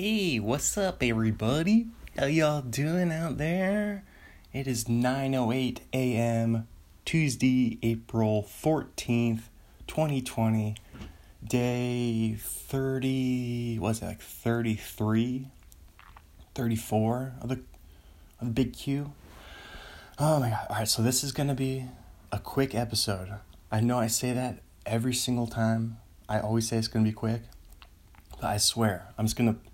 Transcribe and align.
Hey, 0.00 0.38
what's 0.38 0.78
up, 0.78 1.02
everybody? 1.02 1.88
How 2.16 2.26
y'all 2.26 2.62
doing 2.62 3.10
out 3.10 3.36
there? 3.36 4.04
It 4.52 4.68
is 4.68 4.84
9:08 4.84 5.80
a.m. 5.92 6.68
Tuesday, 7.04 7.80
April 7.82 8.44
14th, 8.44 9.48
2020. 9.88 10.76
Day 11.44 12.36
30, 12.38 13.78
what's 13.80 14.00
it 14.00 14.04
like 14.04 14.20
33, 14.20 15.48
34 16.54 17.32
of 17.42 17.48
the 17.48 17.54
of 18.40 18.46
the 18.46 18.52
big 18.52 18.74
Q. 18.74 19.12
Oh 20.16 20.38
my 20.38 20.50
god. 20.50 20.66
All 20.70 20.76
right, 20.76 20.86
so 20.86 21.02
this 21.02 21.24
is 21.24 21.32
to 21.48 21.54
be 21.54 21.86
a 22.30 22.38
quick 22.38 22.72
episode. 22.72 23.34
I 23.72 23.80
know 23.80 23.98
I 23.98 24.06
say 24.06 24.32
that 24.32 24.60
every 24.86 25.14
single 25.14 25.48
time. 25.48 25.96
I 26.28 26.38
always 26.38 26.68
say 26.68 26.76
it's 26.76 26.86
to 27.04 27.10
be 27.10 27.12
quick. 27.12 27.42
But 28.40 28.46
I 28.46 28.58
swear, 28.58 29.08
I'm 29.18 29.24
just 29.26 29.36
to 29.52 29.67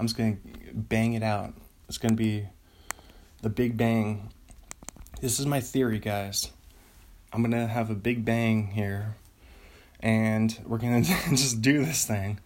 I'm 0.00 0.06
just 0.06 0.16
gonna 0.16 0.38
bang 0.72 1.12
it 1.12 1.22
out. 1.22 1.52
It's 1.86 1.98
gonna 1.98 2.14
be 2.14 2.46
the 3.42 3.50
big 3.50 3.76
bang. 3.76 4.30
This 5.20 5.38
is 5.38 5.44
my 5.44 5.60
theory, 5.60 5.98
guys. 5.98 6.50
I'm 7.34 7.42
gonna 7.42 7.66
have 7.66 7.90
a 7.90 7.94
big 7.94 8.24
bang 8.24 8.68
here, 8.68 9.16
and 10.00 10.58
we're 10.64 10.78
gonna 10.78 11.02
just 11.28 11.60
do 11.60 11.84
this 11.84 12.06
thing. 12.06 12.40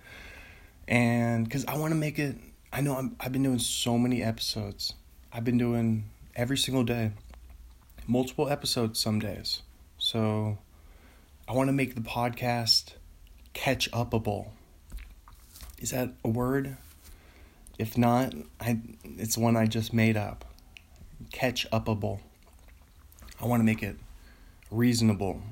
And 0.88 1.44
because 1.44 1.64
I 1.66 1.78
want 1.78 1.92
to 1.92 1.94
make 1.94 2.18
it, 2.18 2.34
I 2.72 2.80
know 2.80 2.96
I'm, 2.96 3.14
I've 3.20 3.30
been 3.30 3.44
doing 3.44 3.60
so 3.60 3.98
many 3.98 4.20
episodes. 4.20 4.94
I've 5.32 5.44
been 5.44 5.56
doing 5.56 6.10
every 6.34 6.58
single 6.58 6.82
day, 6.82 7.12
multiple 8.08 8.48
episodes 8.48 8.98
some 8.98 9.20
days. 9.20 9.62
So 9.98 10.58
I 11.46 11.52
want 11.52 11.68
to 11.68 11.72
make 11.72 11.94
the 11.94 12.00
podcast 12.00 12.94
catch 13.52 13.88
upable. 13.92 14.48
Is 15.78 15.92
that 15.92 16.14
a 16.24 16.28
word? 16.28 16.78
If 17.78 17.98
not, 17.98 18.34
I 18.60 18.80
it's 19.04 19.36
one 19.36 19.56
I 19.56 19.66
just 19.66 19.92
made 19.92 20.16
up. 20.16 20.44
Catch 21.32 21.68
upable. 21.70 22.20
I 23.40 23.46
want 23.46 23.60
to 23.60 23.64
make 23.64 23.82
it 23.82 23.96
reasonable. 24.70 25.42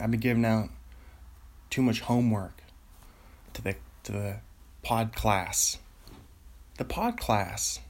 I've 0.00 0.10
been 0.10 0.20
giving 0.20 0.44
out 0.44 0.68
too 1.70 1.82
much 1.82 2.00
homework 2.00 2.62
to 3.54 3.62
the 3.62 3.76
to 4.04 4.12
the 4.12 4.36
pod 4.82 5.14
class. 5.14 5.78
The 6.78 6.84
pod 6.84 7.18
class. 7.18 7.80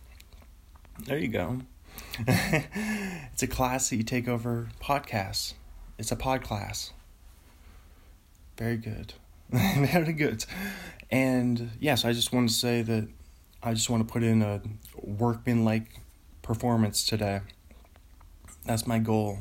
There 1.07 1.19
you 1.19 1.29
go. 1.29 1.61
it's 2.27 3.43
a 3.43 3.47
class 3.47 3.91
that 3.91 3.97
you 3.97 4.03
take 4.03 4.29
over 4.29 4.69
podcasts. 4.81 5.55
It's 5.99 6.11
a 6.11 6.17
pod 6.17 6.43
class. 6.43 6.93
Very 8.57 8.77
good. 8.77 9.15
Very 9.51 10.13
good. 10.13 10.45
And 11.11 11.59
yes, 11.59 11.71
yeah, 11.81 11.95
so 11.97 12.09
I 12.09 12.13
just 12.13 12.33
want 12.33 12.49
to 12.49 12.55
say 12.55 12.83
that 12.83 13.09
I 13.65 13.75
just 13.75 13.89
want 13.89 14.07
to 14.07 14.13
put 14.13 14.25
in 14.25 14.43
a 14.43 14.61
workman 14.97 15.65
like 15.65 16.01
performance 16.43 17.07
today. 17.07 17.43
That's 18.67 18.89
my 18.89 18.99
goal. 18.99 19.39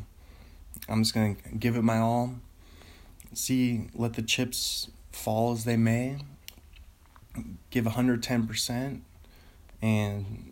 I'm 0.88 1.02
just 1.02 1.16
going 1.16 1.38
to 1.38 1.50
give 1.58 1.76
it 1.76 1.82
my 1.82 1.98
all. 1.98 2.36
See, 3.34 3.90
let 3.96 4.14
the 4.14 4.22
chips 4.22 4.92
fall 5.12 5.54
as 5.54 5.64
they 5.64 5.76
may. 5.76 6.18
Give 7.72 7.86
110% 7.86 9.02
and 9.82 10.52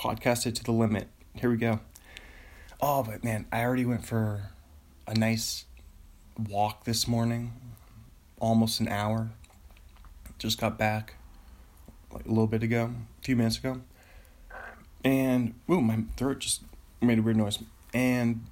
podcast 0.00 0.46
it 0.46 0.54
to 0.54 0.64
the 0.64 0.72
limit. 0.72 1.08
Here 1.34 1.50
we 1.50 1.58
go. 1.58 1.80
Oh, 2.80 3.02
but 3.02 3.22
man, 3.22 3.44
I 3.52 3.62
already 3.64 3.84
went 3.84 4.06
for 4.06 4.50
a 5.06 5.14
nice 5.14 5.66
walk 6.48 6.84
this 6.84 7.06
morning, 7.06 7.52
almost 8.40 8.80
an 8.80 8.88
hour. 8.88 9.30
Just 10.38 10.58
got 10.58 10.78
back 10.78 11.16
like 12.12 12.26
a 12.26 12.28
little 12.28 12.46
bit 12.46 12.62
ago, 12.62 12.92
a 13.20 13.24
few 13.24 13.36
minutes 13.36 13.58
ago. 13.58 13.80
And, 15.04 15.54
ooh, 15.70 15.80
my 15.80 16.04
throat 16.16 16.40
just 16.40 16.62
made 17.00 17.18
a 17.18 17.22
weird 17.22 17.36
noise. 17.36 17.58
And 17.92 18.46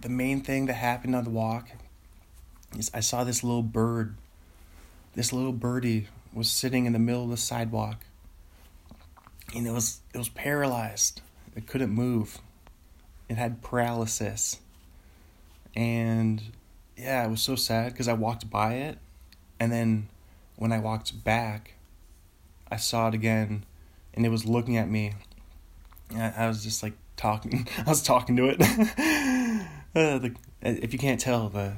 the 0.00 0.08
main 0.08 0.40
thing 0.40 0.66
that 0.66 0.74
happened 0.74 1.14
on 1.14 1.24
the 1.24 1.30
walk 1.30 1.68
is 2.76 2.90
I 2.92 3.00
saw 3.00 3.24
this 3.24 3.44
little 3.44 3.62
bird. 3.62 4.16
This 5.14 5.32
little 5.32 5.52
birdie 5.52 6.08
was 6.32 6.50
sitting 6.50 6.86
in 6.86 6.92
the 6.92 6.98
middle 6.98 7.24
of 7.24 7.30
the 7.30 7.36
sidewalk. 7.36 8.04
And 9.54 9.66
it 9.66 9.72
was 9.72 10.00
it 10.14 10.18
was 10.18 10.28
paralyzed. 10.28 11.20
It 11.56 11.66
couldn't 11.66 11.90
move. 11.90 12.38
It 13.28 13.36
had 13.36 13.62
paralysis. 13.62 14.58
And 15.74 16.42
yeah, 16.96 17.24
it 17.24 17.30
was 17.30 17.42
so 17.42 17.56
sad 17.56 17.92
because 17.92 18.08
I 18.08 18.12
walked 18.12 18.48
by 18.50 18.74
it 18.74 18.98
and 19.60 19.70
then 19.70 20.08
when 20.56 20.72
I 20.72 20.78
walked 20.78 21.22
back, 21.22 21.74
I 22.70 22.76
saw 22.76 23.08
it 23.08 23.14
again, 23.14 23.64
and 24.14 24.24
it 24.24 24.28
was 24.28 24.44
looking 24.44 24.76
at 24.76 24.88
me. 24.88 25.14
I, 26.14 26.32
I 26.36 26.48
was 26.48 26.62
just 26.62 26.82
like 26.82 26.94
talking. 27.16 27.66
I 27.78 27.88
was 27.88 28.02
talking 28.02 28.36
to 28.36 28.46
it. 28.48 28.60
uh, 29.94 30.18
the, 30.18 30.34
if 30.62 30.92
you 30.92 30.98
can't 30.98 31.20
tell, 31.20 31.48
the 31.48 31.74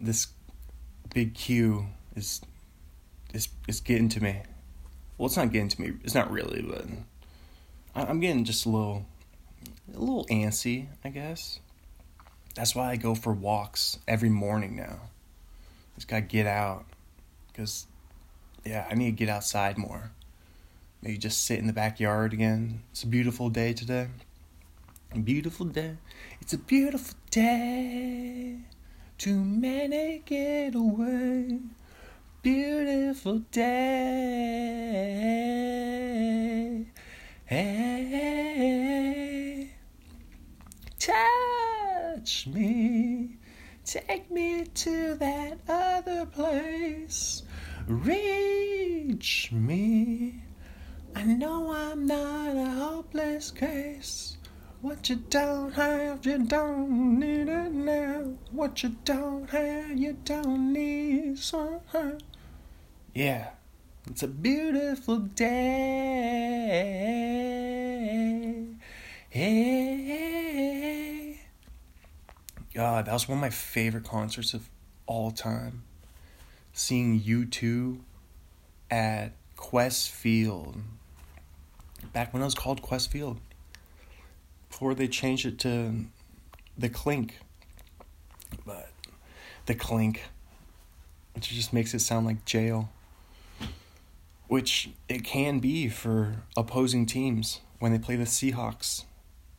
this 0.00 0.28
big 1.14 1.34
Q 1.34 1.86
is 2.14 2.40
is 3.32 3.48
is 3.66 3.80
getting 3.80 4.08
to 4.10 4.22
me. 4.22 4.42
Well, 5.18 5.26
it's 5.26 5.36
not 5.36 5.52
getting 5.52 5.68
to 5.68 5.80
me. 5.80 5.92
It's 6.04 6.14
not 6.14 6.30
really, 6.30 6.62
but 6.62 6.84
I, 7.94 8.08
I'm 8.08 8.20
getting 8.20 8.44
just 8.44 8.66
a 8.66 8.68
little 8.68 9.06
a 9.94 9.98
little 9.98 10.26
antsy, 10.26 10.88
I 11.04 11.08
guess. 11.08 11.60
That's 12.54 12.74
why 12.74 12.90
I 12.90 12.96
go 12.96 13.14
for 13.14 13.32
walks 13.32 13.98
every 14.08 14.30
morning 14.30 14.76
now. 14.76 15.00
Just 15.94 16.08
gotta 16.08 16.22
get 16.22 16.46
out, 16.46 16.84
cause 17.54 17.86
yeah, 18.64 18.86
I 18.90 18.94
need 18.94 19.06
to 19.06 19.12
get 19.12 19.28
outside 19.28 19.78
more. 19.78 20.10
Maybe 21.06 21.18
just 21.18 21.46
sit 21.46 21.60
in 21.60 21.68
the 21.68 21.72
backyard 21.72 22.32
again. 22.32 22.82
It's 22.90 23.04
a 23.04 23.06
beautiful 23.06 23.48
day 23.48 23.72
today. 23.72 24.08
A 25.14 25.20
beautiful 25.20 25.66
day. 25.66 25.98
It's 26.40 26.52
a 26.52 26.58
beautiful 26.58 27.14
day. 27.30 28.58
Too 29.16 29.38
many 29.38 30.24
get 30.26 30.74
away. 30.74 31.60
Beautiful 32.42 33.38
day. 33.52 33.62
Hey, 37.44 38.50
touch 40.98 42.48
me. 42.48 43.38
Take 43.84 44.28
me 44.28 44.64
to 44.64 45.14
that 45.14 45.60
other 45.68 46.26
place. 46.26 47.44
Reach 47.86 49.52
me. 49.52 50.42
I 51.16 51.22
know 51.22 51.72
I'm 51.72 52.04
not 52.04 52.54
a 52.54 52.66
hopeless 52.72 53.50
case. 53.50 54.36
What 54.82 55.08
you 55.08 55.16
don't 55.16 55.72
have, 55.72 56.26
you 56.26 56.44
don't 56.44 57.18
need 57.18 57.48
it 57.48 57.72
now. 57.72 58.34
What 58.50 58.82
you 58.82 58.96
don't 59.06 59.48
have, 59.48 59.96
you 59.96 60.18
don't 60.26 60.74
need 60.74 61.38
somehow. 61.38 62.18
Yeah, 63.14 63.52
it's 64.10 64.24
a 64.24 64.28
beautiful 64.28 65.20
day. 65.20 65.46
Hey. 69.30 69.86
God, 72.74 73.06
that 73.06 73.14
was 73.14 73.26
one 73.26 73.38
of 73.38 73.42
my 73.42 73.48
favorite 73.48 74.04
concerts 74.04 74.52
of 74.52 74.68
all 75.06 75.30
time. 75.30 75.84
Seeing 76.74 77.18
U2 77.18 78.00
at 78.90 79.32
Qwest 79.56 80.10
Field 80.10 80.82
back 82.16 82.32
when 82.32 82.40
it 82.40 82.46
was 82.46 82.54
called 82.54 82.80
Qwest 82.80 83.08
Field. 83.08 83.38
Before 84.70 84.94
they 84.94 85.06
changed 85.06 85.44
it 85.44 85.58
to 85.58 86.06
the 86.78 86.88
Clink. 86.88 87.40
But 88.64 88.88
the 89.66 89.74
Clink, 89.74 90.22
which 91.34 91.50
just 91.50 91.74
makes 91.74 91.92
it 91.92 91.98
sound 91.98 92.24
like 92.24 92.46
jail. 92.46 92.88
Which 94.48 94.88
it 95.10 95.24
can 95.24 95.58
be 95.58 95.90
for 95.90 96.36
opposing 96.56 97.04
teams 97.04 97.60
when 97.80 97.92
they 97.92 97.98
play 97.98 98.16
the 98.16 98.24
Seahawks 98.24 99.04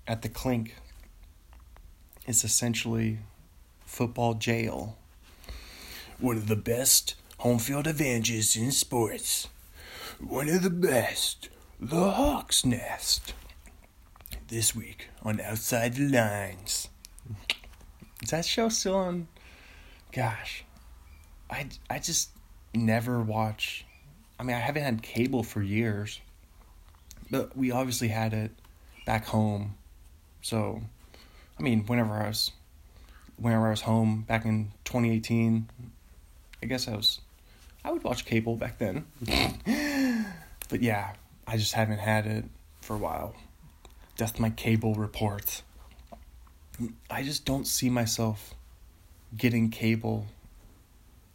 at 0.07 0.23
the 0.23 0.29
Clink. 0.29 0.77
It's 2.25 2.43
essentially 2.43 3.19
football 3.85 4.33
jail. 4.33 4.97
One 6.17 6.37
of 6.37 6.47
the 6.47 6.55
best 6.55 7.13
home 7.37 7.59
field 7.59 7.85
advantages 7.85 8.55
in 8.55 8.71
sports. 8.71 9.47
One 10.19 10.49
of 10.49 10.63
the 10.63 10.71
best. 10.71 11.49
The 11.79 12.09
Hawk's 12.09 12.65
Nest. 12.65 13.35
This 14.47 14.75
week 14.75 15.09
on 15.21 15.39
Outside 15.39 15.93
the 15.93 16.09
Lines. 16.09 16.89
Is 18.23 18.31
that 18.31 18.45
show 18.45 18.69
still 18.69 18.95
on? 18.95 19.27
Gosh, 20.11 20.65
I, 21.51 21.67
I 21.87 21.99
just 21.99 22.31
never 22.73 23.21
watch. 23.21 23.85
I 24.39 24.43
mean, 24.43 24.55
I 24.55 24.59
haven't 24.59 24.81
had 24.81 25.03
cable 25.03 25.43
for 25.43 25.61
years, 25.61 26.19
but 27.29 27.55
we 27.55 27.69
obviously 27.69 28.07
had 28.07 28.33
it 28.33 28.51
back 29.05 29.27
home. 29.27 29.75
So, 30.41 30.81
I 31.59 31.61
mean, 31.61 31.85
whenever 31.85 32.15
I 32.15 32.29
was, 32.29 32.53
whenever 33.37 33.67
I 33.67 33.69
was 33.69 33.81
home 33.81 34.23
back 34.27 34.45
in 34.45 34.71
2018, 34.85 35.69
I 36.63 36.65
guess 36.65 36.87
I 36.87 36.95
was, 36.95 37.21
I 37.85 37.91
would 37.91 38.03
watch 38.03 38.25
cable 38.25 38.55
back 38.55 38.79
then. 38.79 39.05
but 40.69 40.81
yeah, 40.81 41.13
I 41.47 41.57
just 41.57 41.73
haven't 41.73 41.99
had 41.99 42.27
it 42.27 42.45
for 42.81 42.95
a 42.95 42.99
while. 42.99 43.35
That's 44.17 44.37
my 44.39 44.49
cable 44.49 44.95
report. 44.95 45.61
I 47.09 47.23
just 47.23 47.45
don't 47.45 47.65
see 47.65 47.89
myself 47.89 48.53
getting 49.35 49.69
cable 49.69 50.27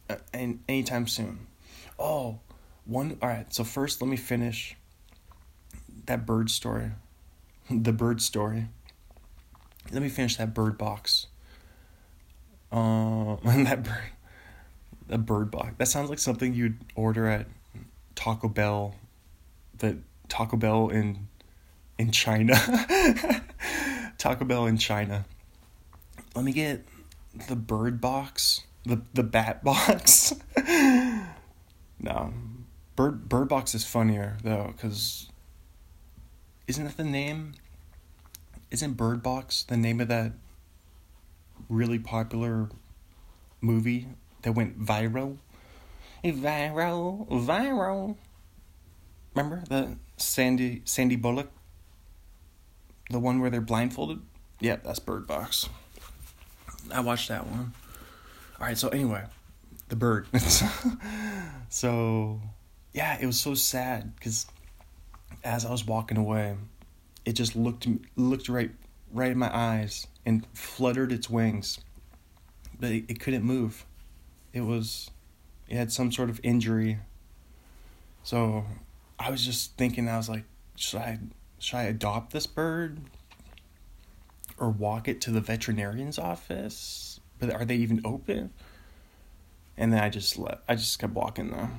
uh, 0.09 0.17
anytime 0.69 1.07
soon. 1.07 1.47
Oh, 1.97 2.39
one. 2.85 3.17
All 3.21 3.29
right. 3.29 3.51
So 3.53 3.63
first, 3.63 4.01
let 4.01 4.09
me 4.09 4.17
finish 4.17 4.75
that 6.05 6.25
bird 6.25 6.49
story. 6.49 6.91
The 7.69 7.93
bird 7.93 8.21
story. 8.21 8.67
Let 9.91 10.01
me 10.01 10.09
finish 10.09 10.35
that 10.35 10.53
bird 10.53 10.77
box. 10.77 11.27
Uh, 12.73 13.37
that 13.45 13.83
bird, 13.83 14.11
a 15.09 15.17
bird 15.17 15.49
box. 15.49 15.73
That 15.77 15.87
sounds 15.87 16.09
like 16.09 16.19
something 16.19 16.53
you'd 16.53 16.77
order 16.95 17.25
at 17.25 17.47
Taco 18.15 18.49
Bell. 18.49 18.95
The 19.83 19.97
Taco 20.29 20.55
Bell 20.55 20.87
in 20.87 21.27
in 21.97 22.11
China. 22.11 22.55
Taco 24.17 24.45
Bell 24.45 24.65
in 24.65 24.77
China. 24.77 25.25
Let 26.33 26.45
me 26.45 26.53
get 26.53 26.85
the 27.49 27.57
bird 27.57 27.99
box, 27.99 28.61
the 28.85 29.01
the 29.13 29.23
bat 29.23 29.61
box. 29.61 30.33
no, 31.99 32.33
bird 32.95 33.27
bird 33.27 33.49
box 33.49 33.75
is 33.75 33.83
funnier 33.83 34.37
though, 34.41 34.73
cause 34.77 35.27
isn't 36.65 36.85
that 36.85 36.95
the 36.95 37.03
name? 37.03 37.55
Isn't 38.71 38.93
Bird 38.93 39.21
Box 39.21 39.63
the 39.63 39.75
name 39.75 39.99
of 39.99 40.07
that 40.07 40.31
really 41.67 41.99
popular 41.99 42.69
movie 43.59 44.07
that 44.43 44.53
went 44.53 44.79
viral? 44.79 45.39
Viral, 46.23 47.27
viral. 47.27 48.15
Remember 49.35 49.63
the 49.67 49.97
Sandy 50.17 50.81
Sandy 50.85 51.15
Bullock, 51.15 51.51
the 53.09 53.19
one 53.19 53.39
where 53.39 53.49
they're 53.49 53.61
blindfolded. 53.61 54.21
Yeah, 54.59 54.77
that's 54.83 54.99
Bird 54.99 55.27
Box. 55.27 55.69
I 56.91 56.99
watched 56.99 57.29
that 57.29 57.47
one. 57.47 57.73
All 58.59 58.67
right, 58.67 58.77
so 58.77 58.89
anyway, 58.89 59.23
the 59.89 59.95
bird. 59.95 60.27
so, 61.69 62.41
yeah, 62.93 63.17
it 63.19 63.25
was 63.25 63.39
so 63.39 63.55
sad 63.55 64.15
because 64.15 64.45
as 65.43 65.65
I 65.65 65.71
was 65.71 65.85
walking 65.85 66.17
away, 66.17 66.55
it 67.25 67.33
just 67.33 67.55
looked 67.55 67.87
looked 68.15 68.49
right 68.49 68.71
right 69.11 69.31
in 69.31 69.37
my 69.37 69.55
eyes 69.55 70.07
and 70.25 70.45
fluttered 70.53 71.11
its 71.11 71.29
wings, 71.29 71.79
but 72.79 72.91
it, 72.91 73.05
it 73.07 73.19
couldn't 73.19 73.43
move. 73.43 73.85
It 74.53 74.61
was, 74.61 75.09
it 75.67 75.75
had 75.75 75.91
some 75.91 76.11
sort 76.11 76.29
of 76.29 76.39
injury. 76.43 76.99
So, 78.23 78.65
I 79.19 79.29
was 79.29 79.45
just 79.45 79.77
thinking. 79.77 80.09
I 80.09 80.17
was 80.17 80.29
like, 80.29 80.43
should 80.75 80.99
I 80.99 81.19
should 81.59 81.77
I 81.77 81.83
adopt 81.83 82.33
this 82.33 82.47
bird? 82.47 82.99
or 84.57 84.69
walk 84.69 85.07
it 85.07 85.21
to 85.21 85.31
the 85.31 85.41
veterinarian's 85.41 86.19
office. 86.19 87.19
But 87.39 87.51
are 87.51 87.65
they 87.65 87.75
even 87.75 88.01
open? 88.05 88.51
And 89.77 89.91
then 89.91 90.01
I 90.01 90.09
just 90.09 90.37
let 90.37 90.61
I 90.67 90.75
just 90.75 90.99
kept 90.99 91.13
walking 91.13 91.51
though. 91.51 91.69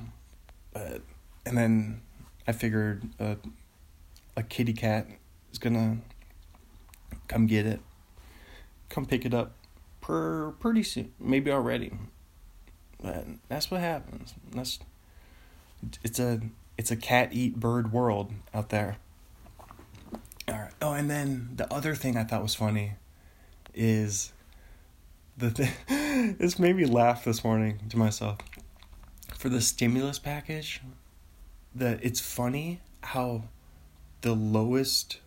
But 0.73 1.01
and 1.45 1.57
then 1.57 2.01
I 2.47 2.51
figured 2.51 3.07
a 3.19 3.37
a 4.35 4.43
kitty 4.43 4.73
cat 4.73 5.07
is 5.51 5.57
gonna 5.57 5.97
come 7.27 7.47
get 7.47 7.65
it, 7.65 7.79
come 8.89 9.05
pick 9.05 9.25
it 9.25 9.33
up, 9.33 9.55
per 10.01 10.51
pretty 10.59 10.83
soon, 10.83 11.13
maybe 11.19 11.51
already. 11.51 11.91
But 13.01 13.25
that's 13.47 13.71
what 13.71 13.79
happens. 13.79 14.33
That's 14.51 14.79
it's 16.03 16.19
a 16.19 16.41
it's 16.77 16.91
a 16.91 16.95
cat 16.95 17.29
eat 17.31 17.59
bird 17.59 17.91
world 17.91 18.31
out 18.53 18.69
there. 18.69 18.97
All 20.47 20.55
right. 20.55 20.71
Oh, 20.81 20.93
and 20.93 21.09
then 21.09 21.51
the 21.55 21.71
other 21.73 21.95
thing 21.95 22.17
I 22.17 22.23
thought 22.23 22.43
was 22.43 22.55
funny 22.55 22.93
is 23.73 24.31
the 25.37 25.51
th- 25.51 25.69
this 26.37 26.59
made 26.59 26.75
me 26.75 26.85
laugh 26.85 27.25
this 27.25 27.43
morning 27.43 27.79
to 27.89 27.97
myself 27.97 28.37
for 29.37 29.49
the 29.49 29.61
stimulus 29.61 30.19
package. 30.19 30.81
That 31.73 31.99
it's 32.03 32.19
funny 32.19 32.81
how 33.01 33.43
the 34.21 34.33
lowest 34.33 35.19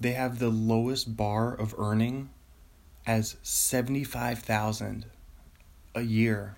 they 0.00 0.12
have 0.12 0.38
the 0.38 0.50
lowest 0.50 1.16
bar 1.16 1.52
of 1.54 1.74
earning 1.78 2.30
as 3.06 3.36
seventy 3.42 4.04
five 4.04 4.38
thousand 4.40 5.06
a 5.94 6.02
year, 6.02 6.56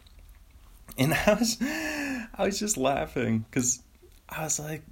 and 0.99 1.15
I 1.27 1.35
was 1.35 1.57
I 1.61 2.45
was 2.45 2.59
just 2.59 2.77
laughing 2.77 3.47
because 3.51 3.81
I 4.37 4.45
was 4.45 4.59
like, 4.59 4.83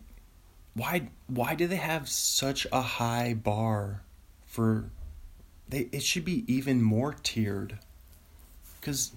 why 0.75 1.09
why 1.27 1.55
do 1.55 1.67
they 1.67 1.77
have 1.77 2.09
such 2.09 2.67
a 2.73 2.81
high 2.81 3.35
bar 3.35 4.03
for 4.47 4.91
they 5.69 5.89
it 5.93 6.03
should 6.03 6.25
be 6.25 6.45
even 6.53 6.83
more 6.83 7.15
tiered? 7.23 7.79
Cuz 8.81 9.13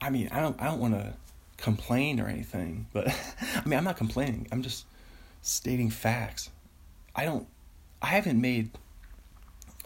I 0.00 0.10
mean 0.10 0.28
I 0.30 0.40
don't 0.40 0.60
I 0.60 0.64
don't 0.66 0.80
want 0.80 0.94
to 0.94 1.14
complain 1.56 2.20
or 2.20 2.26
anything 2.26 2.86
but 2.92 3.08
I 3.56 3.68
mean 3.68 3.78
I'm 3.78 3.84
not 3.84 3.96
complaining. 3.96 4.46
I'm 4.52 4.62
just 4.62 4.86
stating 5.42 5.90
facts. 5.90 6.50
I 7.14 7.24
don't 7.24 7.46
I 8.00 8.06
haven't 8.06 8.40
made 8.40 8.70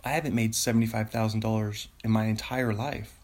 I 0.05 0.11
haven't 0.11 0.37
made 0.37 0.53
$75,000 0.53 1.89
in 2.05 2.13
my 2.13 2.27
entire 2.27 2.73
life. 2.73 3.19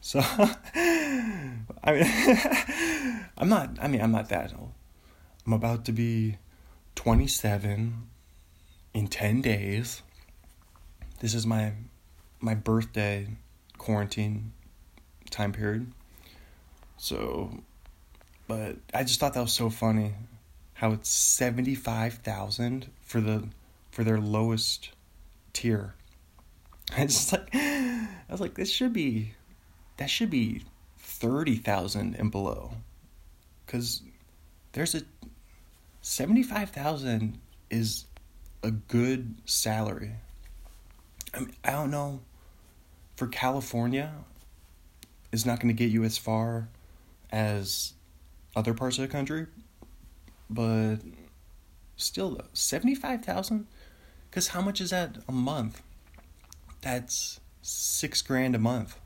So 0.00 0.18
I 0.74 1.62
mean 1.86 3.26
I'm 3.38 3.48
not 3.48 3.78
I 3.80 3.88
mean 3.88 4.00
I'm 4.00 4.12
not 4.12 4.28
that 4.30 4.52
old 4.58 4.71
I'm 5.46 5.52
about 5.52 5.84
to 5.86 5.92
be 5.92 6.38
27 6.94 8.08
in 8.94 9.08
10 9.08 9.40
days. 9.40 10.02
This 11.20 11.34
is 11.34 11.46
my 11.46 11.72
my 12.40 12.54
birthday 12.54 13.28
quarantine 13.78 14.52
time 15.30 15.52
period. 15.52 15.92
So 16.96 17.62
but 18.46 18.76
I 18.94 19.02
just 19.02 19.18
thought 19.18 19.34
that 19.34 19.40
was 19.40 19.52
so 19.52 19.70
funny 19.70 20.14
how 20.74 20.92
it's 20.92 21.08
75,000 21.08 22.90
for 23.00 23.20
the 23.20 23.48
for 23.90 24.04
their 24.04 24.18
lowest 24.18 24.90
tier. 25.52 25.94
I 26.96 27.06
just 27.06 27.32
like 27.32 27.48
I 27.54 28.08
was 28.28 28.40
like 28.40 28.54
this 28.54 28.70
should 28.70 28.92
be 28.92 29.34
that 29.96 30.10
should 30.10 30.30
be 30.30 30.62
30,000 30.98 32.14
and 32.14 32.30
below. 32.30 32.72
Cuz 33.66 34.02
there's 34.72 34.94
a 34.94 35.02
75,000 36.02 37.38
is 37.70 38.06
a 38.64 38.72
good 38.72 39.36
salary. 39.44 40.14
I 41.32 41.40
mean, 41.40 41.54
I 41.64 41.70
don't 41.70 41.92
know 41.92 42.20
for 43.14 43.28
California 43.28 44.12
is 45.30 45.46
not 45.46 45.60
going 45.60 45.74
to 45.74 45.78
get 45.78 45.92
you 45.92 46.02
as 46.02 46.18
far 46.18 46.68
as 47.30 47.94
other 48.56 48.74
parts 48.74 48.98
of 48.98 49.02
the 49.02 49.08
country, 49.08 49.46
but 50.50 50.96
still 51.96 52.30
though, 52.30 52.44
75,000 52.52 53.66
cuz 54.32 54.48
how 54.48 54.60
much 54.60 54.80
is 54.80 54.90
that 54.90 55.18
a 55.28 55.32
month? 55.32 55.82
That's 56.80 57.38
6 57.62 58.22
grand 58.22 58.56
a 58.56 58.58
month. 58.58 58.98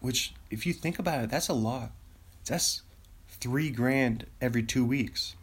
Which 0.00 0.34
if 0.50 0.66
you 0.66 0.72
think 0.72 0.98
about 0.98 1.22
it, 1.22 1.30
that's 1.30 1.48
a 1.48 1.54
lot. 1.54 1.92
That's 2.46 2.82
3 3.28 3.70
grand 3.70 4.26
every 4.40 4.64
2 4.64 4.84
weeks 4.84 5.36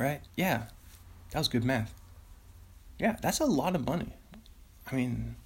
right? 0.00 0.22
Yeah, 0.34 0.64
that 1.30 1.38
was 1.38 1.48
good 1.48 1.62
math. 1.62 1.94
Yeah, 2.98 3.16
that's 3.20 3.40
a 3.40 3.44
lot 3.44 3.74
of 3.76 3.86
money. 3.86 4.12
I 4.90 4.96
mean, 4.96 5.36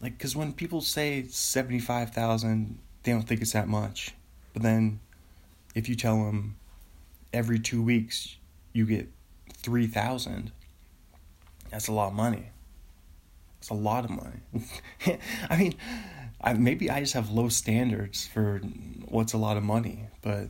like, 0.00 0.18
because 0.18 0.34
when 0.34 0.52
people 0.52 0.80
say 0.80 1.24
75,000, 1.28 2.78
they 3.02 3.12
don't 3.12 3.22
think 3.22 3.40
it's 3.40 3.52
that 3.52 3.68
much. 3.68 4.14
But 4.52 4.62
then 4.62 5.00
if 5.74 5.88
you 5.88 5.94
tell 5.94 6.24
them 6.24 6.56
every 7.32 7.60
two 7.60 7.82
weeks 7.82 8.36
you 8.72 8.86
get 8.86 9.08
3,000, 9.52 10.50
that's 11.70 11.88
a 11.88 11.92
lot 11.92 12.08
of 12.08 12.14
money. 12.14 12.50
It's 13.58 13.70
a 13.70 13.74
lot 13.74 14.04
of 14.04 14.10
money. 14.10 15.18
I 15.50 15.56
mean, 15.56 15.74
I, 16.40 16.54
maybe 16.54 16.90
I 16.90 17.00
just 17.00 17.12
have 17.12 17.30
low 17.30 17.48
standards 17.48 18.26
for 18.26 18.60
what's 19.06 19.32
a 19.32 19.38
lot 19.38 19.56
of 19.56 19.62
money, 19.62 20.06
but 20.22 20.48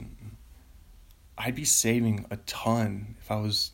I'd 1.42 1.54
be 1.54 1.64
saving 1.64 2.26
a 2.30 2.36
ton 2.36 3.16
if 3.18 3.30
I 3.30 3.36
was 3.36 3.72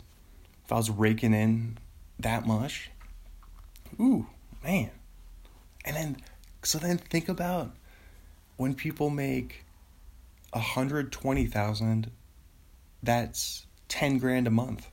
if 0.65 0.71
I 0.71 0.77
was 0.77 0.89
raking 0.89 1.35
in 1.35 1.79
that 2.21 2.47
much. 2.47 2.93
Ooh, 4.01 4.29
man. 4.63 4.91
And 5.85 5.97
then 5.97 6.17
so 6.63 6.79
then 6.79 6.99
think 6.99 7.29
about 7.29 7.75
when 8.57 8.75
people 8.75 9.11
make 9.11 9.65
a 10.53 10.61
hundred 10.61 11.11
twenty 11.11 11.47
thousand, 11.47 12.13
that's 13.03 13.67
ten 13.89 14.19
grand 14.19 14.47
a 14.47 14.51
month. 14.51 14.89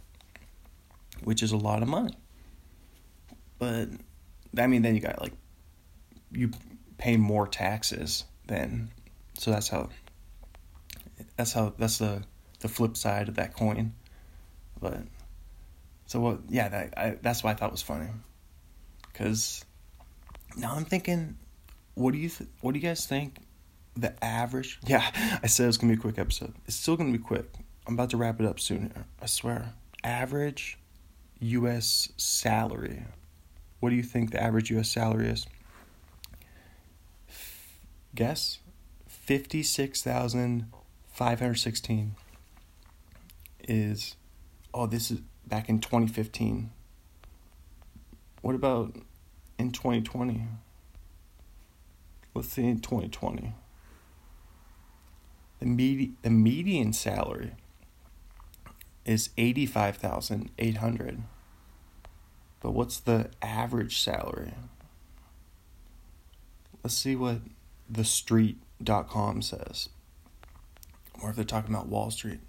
Which 1.24 1.44
is 1.44 1.52
a 1.52 1.58
lot 1.58 1.84
of 1.84 1.88
money. 1.88 2.18
But 3.60 3.90
I 4.58 4.66
mean 4.66 4.82
then 4.82 4.96
you 4.96 5.02
got 5.02 5.22
like 5.22 5.34
you 6.32 6.50
pay 6.98 7.18
more 7.18 7.48
taxes 7.48 8.26
then. 8.48 8.90
So 9.38 9.52
that's 9.52 9.70
how 9.70 9.90
that's 11.38 11.54
how 11.54 11.74
that's 11.78 12.00
the 12.00 12.24
the 12.64 12.70
flip 12.70 12.98
side 12.98 13.28
of 13.28 13.36
that 13.36 13.54
coin. 13.54 13.94
But 14.82 15.00
so 16.08 16.20
what? 16.20 16.40
Yeah, 16.50 16.70
that 16.70 16.94
I, 16.98 17.18
that's 17.22 17.44
what 17.44 17.52
I 17.52 17.54
thought 17.54 17.72
was 17.72 17.84
funny. 17.84 18.08
Cause 19.14 19.64
now 20.58 20.74
I'm 20.76 20.86
thinking, 20.86 21.38
what 21.94 22.14
do 22.14 22.18
you 22.18 22.30
th- 22.30 22.50
what 22.62 22.74
do 22.74 22.80
you 22.80 22.88
guys 22.88 23.06
think? 23.06 23.38
The 23.96 24.12
average? 24.24 24.80
Yeah, 24.88 25.04
I 25.44 25.48
said 25.48 25.66
it 25.66 25.68
was 25.68 25.78
gonna 25.78 25.94
be 25.94 26.00
a 26.00 26.02
quick 26.02 26.18
episode. 26.18 26.54
It's 26.66 26.76
still 26.76 26.98
gonna 26.98 27.12
be 27.12 27.20
quick. 27.20 27.54
I'm 27.86 27.94
about 27.94 28.10
to 28.12 28.18
wrap 28.18 28.40
it 28.40 28.48
up 28.48 28.60
soon. 28.60 28.92
I 29.22 29.26
swear. 29.26 29.74
Average 30.04 30.80
U.S. 31.40 32.10
salary. 32.18 33.04
What 33.82 33.90
do 33.90 33.96
you 33.98 34.04
think 34.04 34.32
the 34.32 34.42
average 34.42 34.72
U.S. 34.72 34.90
salary 34.90 35.28
is? 35.28 35.46
Guess. 38.16 38.60
Fifty-six 39.08 40.02
thousand 40.02 40.72
five 41.12 41.40
hundred 41.40 41.56
sixteen. 41.56 42.16
Is, 43.68 44.16
oh, 44.74 44.88
this 44.88 45.10
is 45.10 45.22
back 45.46 45.70
in 45.70 45.80
2015. 45.80 46.72
What 48.42 48.56
about 48.56 48.98
in 49.58 49.72
2020? 49.72 50.48
Let's 52.34 52.50
see 52.50 52.66
in 52.66 52.80
2020. 52.80 53.54
The 55.60 55.66
medi- 55.66 56.14
the 56.24 56.30
median 56.30 56.92
salary 56.92 57.54
is 59.06 59.30
85,800. 59.38 61.24
But 62.60 62.72
what's 62.72 63.00
the 63.00 63.30
average 63.42 64.00
salary? 64.00 64.54
Let's 66.84 66.96
see 66.96 67.16
what 67.16 67.40
the 67.90 68.04
street.com 68.04 69.42
says. 69.42 69.90
Or 71.22 71.30
if 71.30 71.36
they're 71.36 71.46
talking 71.46 71.74
about 71.74 71.88
Wall 71.88 72.12
Street. 72.12 72.40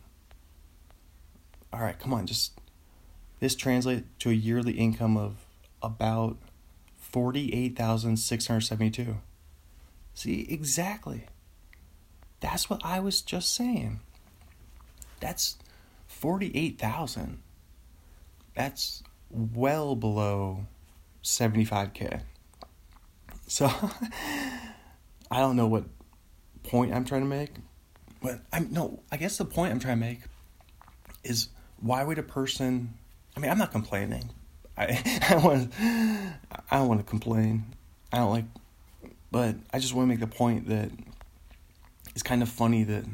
All 1.74 1.80
right, 1.80 1.98
come 1.98 2.14
on, 2.14 2.28
just 2.28 2.52
this 3.40 3.56
translates 3.56 4.06
to 4.20 4.30
a 4.30 4.32
yearly 4.32 4.74
income 4.74 5.16
of 5.16 5.44
about 5.82 6.36
48,672. 6.98 9.16
See, 10.14 10.46
exactly. 10.48 11.26
That's 12.38 12.70
what 12.70 12.80
I 12.84 13.00
was 13.00 13.22
just 13.22 13.52
saying. 13.52 13.98
That's 15.18 15.56
48,000. 16.06 17.42
That's 18.54 19.02
well 19.28 19.96
below 19.96 20.66
75k. 21.24 22.20
So 23.48 23.66
I 25.30 25.40
don't 25.40 25.56
know 25.56 25.66
what 25.66 25.86
point 26.62 26.94
I'm 26.94 27.04
trying 27.04 27.22
to 27.22 27.26
make, 27.26 27.50
but 28.22 28.42
I'm 28.52 28.72
no, 28.72 29.02
I 29.10 29.16
guess 29.16 29.38
the 29.38 29.44
point 29.44 29.72
I'm 29.72 29.80
trying 29.80 29.98
to 29.98 30.06
make 30.06 30.20
is 31.24 31.48
why 31.84 32.02
would 32.02 32.18
a 32.18 32.22
person 32.22 32.94
I 33.36 33.40
mean, 33.40 33.50
I'm 33.50 33.58
not 33.58 33.72
complaining. 33.72 34.30
I 34.76 35.00
I 35.28 35.36
want 35.36 35.72
I 35.78 36.78
don't 36.78 36.88
want 36.88 37.00
to 37.00 37.06
complain. 37.06 37.64
I 38.12 38.18
don't 38.18 38.30
like 38.30 38.46
but 39.30 39.56
I 39.72 39.80
just 39.80 39.94
want 39.94 40.06
to 40.06 40.08
make 40.08 40.20
the 40.20 40.28
point 40.28 40.68
that 40.68 40.90
it's 42.14 42.22
kind 42.22 42.42
of 42.42 42.48
funny 42.48 42.84
that 42.84 43.04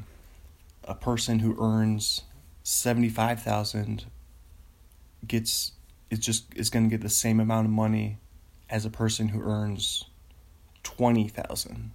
a 0.84 0.94
person 0.94 1.38
who 1.38 1.56
earns 1.58 2.22
75,000 2.62 4.04
gets 5.26 5.72
is 6.10 6.18
just 6.18 6.44
is 6.54 6.70
going 6.70 6.84
to 6.84 6.90
get 6.90 7.00
the 7.00 7.08
same 7.08 7.40
amount 7.40 7.66
of 7.66 7.72
money 7.72 8.18
as 8.68 8.84
a 8.84 8.90
person 8.90 9.28
who 9.28 9.42
earns 9.42 10.04
20,000. 10.82 11.92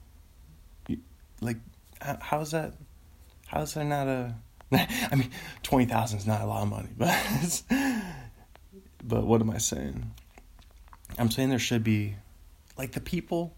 Like 1.41 1.57
how 2.01 2.41
is 2.41 2.51
that 2.51 2.73
how 3.47 3.61
is 3.61 3.73
that 3.75 3.85
not 3.85 4.07
a 4.07 4.35
I 5.11 5.15
mean 5.15 5.31
20,000 5.63 6.19
is 6.19 6.27
not 6.27 6.41
a 6.41 6.45
lot 6.45 6.63
of 6.63 6.69
money, 6.69 6.89
but 6.97 7.63
but 9.03 9.25
what 9.25 9.41
am 9.41 9.49
I 9.49 9.57
saying? 9.57 10.11
I'm 11.17 11.31
saying 11.31 11.49
there 11.49 11.59
should 11.59 11.83
be 11.83 12.15
like 12.77 12.91
the 12.91 13.01
people 13.01 13.55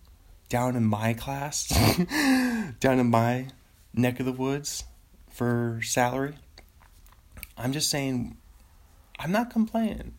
down 0.50 0.75
in 0.75 0.83
my 0.83 1.13
class, 1.13 1.67
down 2.79 3.00
in 3.00 3.09
my 3.09 3.47
neck 3.93 4.19
of 4.19 4.25
the 4.25 4.31
woods 4.31 4.83
for 5.29 5.79
salary. 5.83 6.36
I'm 7.57 7.74
just 7.74 7.89
saying, 7.89 8.38
I'm 9.19 9.31
not 9.31 9.50
complaining. 9.50 10.13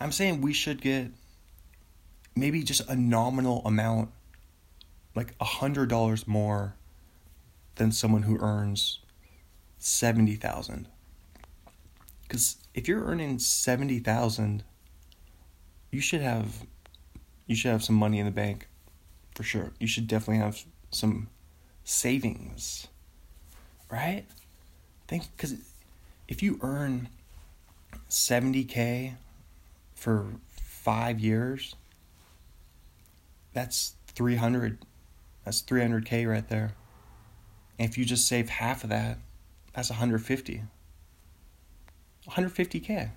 I'm 0.00 0.12
saying 0.12 0.40
we 0.40 0.52
should 0.52 0.80
get 0.80 1.10
maybe 2.34 2.62
just 2.62 2.88
a 2.88 2.96
nominal 2.96 3.62
amount, 3.64 4.10
like 5.14 5.34
a 5.40 5.44
hundred 5.44 5.88
dollars 5.88 6.26
more 6.26 6.74
than 7.76 7.92
someone 7.92 8.22
who 8.22 8.38
earns 8.40 9.00
seventy 9.86 10.34
thousand. 10.34 10.88
Because 12.22 12.56
if 12.74 12.88
you're 12.88 13.04
earning 13.04 13.38
seventy 13.38 14.00
thousand, 14.00 14.64
you 15.92 16.00
should 16.00 16.20
have, 16.20 16.66
you 17.46 17.54
should 17.54 17.70
have 17.70 17.84
some 17.84 17.94
money 17.96 18.18
in 18.18 18.26
the 18.26 18.32
bank, 18.32 18.68
for 19.34 19.44
sure. 19.44 19.72
You 19.78 19.86
should 19.86 20.08
definitely 20.08 20.42
have 20.42 20.60
some 20.90 21.28
savings, 21.84 22.88
right? 23.90 24.24
Think 25.06 25.24
because 25.36 25.54
if 26.26 26.42
you 26.42 26.58
earn 26.62 27.08
70k 28.10 29.14
for 29.94 30.26
5 30.50 31.20
years 31.20 31.74
that's 33.52 33.94
300 34.08 34.78
that's 35.44 35.62
300k 35.62 36.28
right 36.28 36.48
there 36.48 36.72
and 37.78 37.88
if 37.88 37.96
you 37.98 38.04
just 38.04 38.28
save 38.28 38.48
half 38.48 38.84
of 38.84 38.90
that 38.90 39.18
that's 39.76 39.90
150 39.90 40.62
150k 42.28 43.10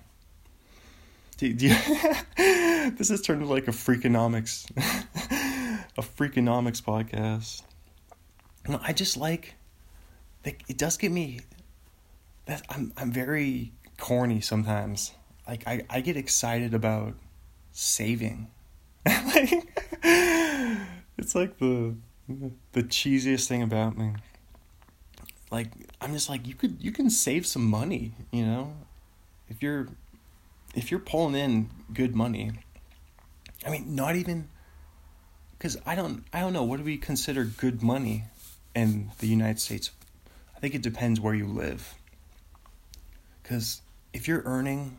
do, 1.38 1.52
do 1.54 1.68
you, 1.68 1.74
this 2.90 3.08
has 3.08 3.22
turned 3.22 3.42
into 3.42 3.52
like 3.52 3.66
a 3.66 3.72
freakonomics 3.72 4.70
a 5.98 6.02
freakonomics 6.02 6.80
podcast 6.80 7.62
no 8.68 8.78
i 8.84 8.92
just 8.92 9.16
like 9.16 9.54
it 10.44 10.78
does 10.78 10.96
get 10.96 11.10
me 11.10 11.40
that 12.46 12.62
I'm 12.68 12.92
I'm 12.96 13.12
very 13.12 13.72
corny 13.98 14.40
sometimes. 14.40 15.12
Like 15.46 15.62
I, 15.66 15.84
I 15.88 16.00
get 16.00 16.16
excited 16.16 16.74
about 16.74 17.14
saving. 17.72 18.48
like, 19.06 19.52
it's 21.16 21.34
like 21.34 21.58
the 21.58 21.94
the 22.72 22.82
cheesiest 22.82 23.46
thing 23.46 23.62
about 23.62 23.96
me. 23.96 24.14
Like 25.50 25.68
I'm 26.00 26.12
just 26.12 26.28
like 26.28 26.46
you 26.46 26.54
could 26.54 26.76
you 26.80 26.92
can 26.92 27.10
save 27.10 27.46
some 27.46 27.64
money, 27.64 28.12
you 28.30 28.44
know? 28.44 28.74
If 29.48 29.62
you're 29.62 29.88
if 30.74 30.90
you're 30.90 31.00
pulling 31.00 31.34
in 31.34 31.70
good 31.92 32.14
money. 32.14 32.52
I 33.66 33.70
mean, 33.70 33.94
not 33.94 34.16
even 34.16 34.48
cuz 35.58 35.76
I 35.84 35.94
don't 35.94 36.24
I 36.32 36.40
don't 36.40 36.52
know 36.52 36.64
what 36.64 36.78
do 36.78 36.84
we 36.84 36.96
consider 36.96 37.44
good 37.44 37.82
money 37.82 38.24
in 38.74 39.10
the 39.18 39.26
United 39.26 39.60
States? 39.60 39.90
I 40.56 40.60
think 40.60 40.74
it 40.74 40.82
depends 40.82 41.20
where 41.20 41.34
you 41.34 41.46
live. 41.46 41.94
Cuz 43.42 43.82
if 44.12 44.28
you're 44.28 44.42
earning 44.44 44.98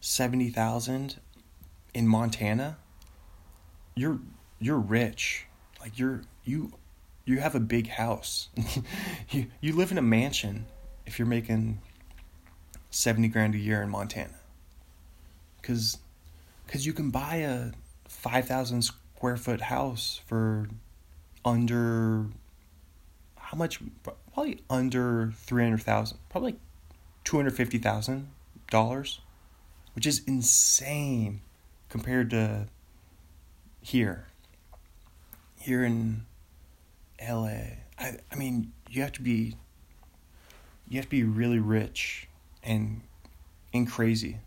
70,000 0.00 1.18
in 1.94 2.06
Montana, 2.08 2.78
you're 3.94 4.18
you're 4.58 4.78
rich. 4.78 5.46
Like 5.80 5.98
you're 5.98 6.22
you 6.44 6.72
you 7.24 7.38
have 7.38 7.54
a 7.54 7.60
big 7.60 7.88
house. 7.88 8.48
you 9.30 9.46
you 9.60 9.72
live 9.74 9.90
in 9.90 9.98
a 9.98 10.02
mansion 10.02 10.66
if 11.06 11.18
you're 11.18 11.26
making 11.26 11.80
70 12.90 13.28
grand 13.28 13.54
a 13.54 13.58
year 13.58 13.82
in 13.82 13.90
Montana. 13.90 14.34
Cuz 15.62 15.98
cuz 16.66 16.86
you 16.86 16.92
can 16.92 17.10
buy 17.10 17.36
a 17.36 17.72
5,000 18.08 18.82
square 18.82 19.36
foot 19.36 19.62
house 19.62 20.20
for 20.26 20.68
under 21.44 22.26
how 23.36 23.56
much 23.56 23.80
probably 24.32 24.62
under 24.70 25.32
300,000 25.36 26.18
probably 26.28 26.52
like 26.52 26.60
$250,000 27.24 29.18
which 29.94 30.06
is 30.06 30.22
insane 30.26 31.40
compared 31.88 32.30
to 32.30 32.66
here 33.80 34.26
here 35.58 35.84
in 35.84 36.24
LA 37.20 37.78
I 37.98 38.18
I 38.30 38.36
mean 38.36 38.72
you 38.90 39.02
have 39.02 39.12
to 39.12 39.22
be 39.22 39.56
you 40.88 40.96
have 40.96 41.06
to 41.06 41.10
be 41.10 41.24
really 41.24 41.58
rich 41.58 42.28
and 42.62 43.02
and 43.72 43.90
crazy. 43.90 44.38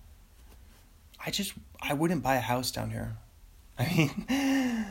I 1.26 1.32
just 1.32 1.54
I 1.82 1.94
wouldn't 1.94 2.24
buy 2.24 2.36
a 2.36 2.42
house 2.42 2.72
down 2.72 2.92
here. 2.92 3.18
I 3.80 3.86
mean 3.96 4.86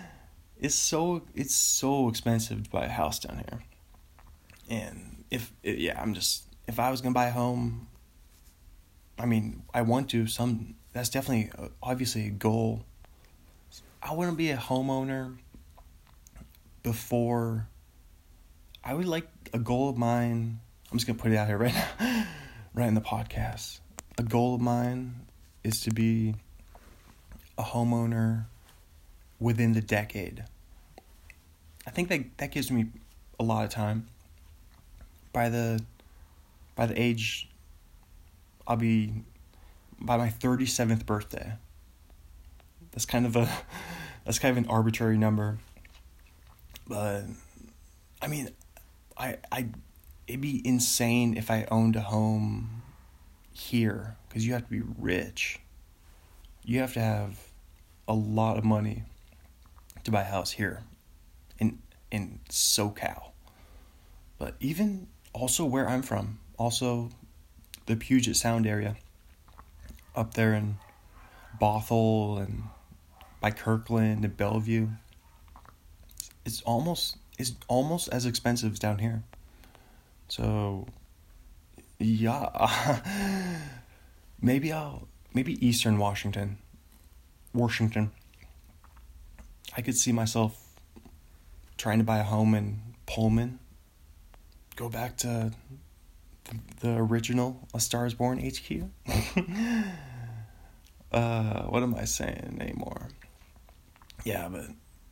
it's 0.59 0.75
so 0.75 1.23
it's 1.35 1.55
so 1.55 2.09
expensive 2.09 2.65
to 2.65 2.71
buy 2.71 2.85
a 2.85 2.91
house 2.91 3.19
down 3.19 3.45
here. 3.49 3.63
And 4.69 5.25
if 5.31 5.53
yeah 5.63 6.01
i'm 6.01 6.15
just 6.15 6.45
if 6.69 6.79
i 6.79 6.89
was 6.89 7.01
gonna 7.01 7.13
buy 7.13 7.27
a 7.27 7.33
home 7.33 7.89
i 9.19 9.27
mean 9.27 9.65
i 9.75 9.83
want 9.83 10.09
to 10.09 10.29
some 10.29 10.77
that's 10.97 11.11
definitely 11.11 11.51
uh, 11.59 11.69
obviously 11.83 12.27
a 12.27 12.31
goal. 12.31 12.83
I 14.03 14.15
wouldn't 14.15 14.39
be 14.39 14.51
a 14.51 14.57
homeowner 14.57 15.37
before 16.87 17.67
i 18.85 18.95
would 18.95 19.07
like 19.07 19.27
a 19.53 19.59
goal 19.59 19.89
of 19.89 19.97
mine 19.97 20.61
I'm 20.91 20.99
just 20.99 21.07
gonna 21.07 21.19
put 21.19 21.33
it 21.33 21.37
out 21.37 21.49
here 21.49 21.59
right 21.59 21.75
now, 21.75 22.27
right 22.75 22.87
in 22.87 22.95
the 22.95 23.01
podcast. 23.01 23.81
A 24.19 24.23
goal 24.23 24.55
of 24.55 24.61
mine 24.61 25.27
is 25.65 25.81
to 25.81 25.91
be 25.91 26.37
a 27.59 27.63
homeowner 27.63 28.45
within 29.41 29.73
the 29.73 29.81
decade. 29.81 30.45
I 31.87 31.91
think 31.91 32.09
that 32.09 32.39
that 32.39 32.53
gives 32.53 32.71
me 32.71 32.87
a 33.41 33.43
lot 33.43 33.65
of 33.65 33.71
time. 33.71 34.07
By 35.33 35.49
the 35.49 35.85
by 36.77 36.87
the 36.87 37.01
age 37.01 37.49
I'll 38.67 38.77
be 38.77 39.13
by 40.01 40.17
my 40.17 40.29
37th 40.29 41.05
birthday. 41.05 41.55
That's 42.93 43.07
kind 43.07 43.27
of 43.27 43.35
a 43.35 43.51
that's 44.25 44.39
kind 44.39 44.57
of 44.57 44.65
an 44.65 44.71
arbitrary 44.71 45.19
number. 45.19 45.59
But 46.89 47.25
I 48.23 48.27
mean, 48.29 48.51
I 49.17 49.39
I 49.51 49.69
it'd 50.27 50.41
be 50.41 50.67
insane 50.67 51.37
if 51.37 51.51
I 51.51 51.67
owned 51.71 51.97
a 51.97 52.01
home 52.01 52.83
here 53.53 54.17
because 54.29 54.47
you 54.47 54.53
have 54.53 54.65
to 54.65 54.71
be 54.71 54.83
rich. 54.99 55.61
You 56.65 56.81
have 56.81 56.93
to 56.95 57.01
have 57.01 57.39
a 58.09 58.15
lot 58.15 58.59
of 58.59 58.65
money 58.65 59.05
to 60.05 60.11
buy 60.11 60.23
a 60.23 60.25
house 60.25 60.53
here 60.53 60.83
in 61.59 61.79
in 62.11 62.41
SoCal. 62.49 63.31
But 64.39 64.55
even 64.61 65.09
also 65.33 65.65
where 65.65 65.89
I'm 65.89 66.03
from, 66.03 66.39
also 66.59 67.11
the 67.87 67.97
Puget 67.97 68.37
Sound 68.37 68.67
area, 68.67 68.97
up 70.15 70.35
there 70.35 70.55
in 70.55 70.77
Bothell 71.61 72.39
and 72.45 72.65
by 73.41 73.51
Kirkland 73.51 74.25
and 74.25 74.37
Bellevue, 74.37 74.89
it's 76.47 76.63
almost 76.63 77.19
it's 77.39 77.53
almost 77.69 78.09
as 78.09 78.25
expensive 78.25 78.73
as 78.73 78.79
down 78.79 78.99
here. 79.01 79.23
So, 80.29 80.87
yeah, 81.99 83.01
maybe 84.41 84.73
I'll 84.73 85.09
maybe 85.35 85.67
Eastern 85.67 85.99
Washington, 85.99 86.57
Washington. 87.53 88.13
I 89.77 89.83
could 89.83 89.97
see 89.97 90.13
myself 90.13 90.63
trying 91.77 91.99
to 91.99 92.05
buy 92.05 92.19
a 92.19 92.23
home 92.25 92.55
in 92.55 92.81
Pullman. 93.07 93.59
Go 94.77 94.89
back 94.89 95.17
to 95.19 95.53
the, 96.81 96.97
original 96.97 97.69
A 97.75 97.81
Star 97.81 98.07
Is 98.07 98.15
Born 98.15 98.39
HQ. 98.39 98.85
uh, 101.13 101.63
what 101.65 101.83
am 101.83 101.95
I 101.95 102.05
saying 102.05 102.59
anymore? 102.61 103.09
Yeah, 104.25 104.49
but 104.49 104.67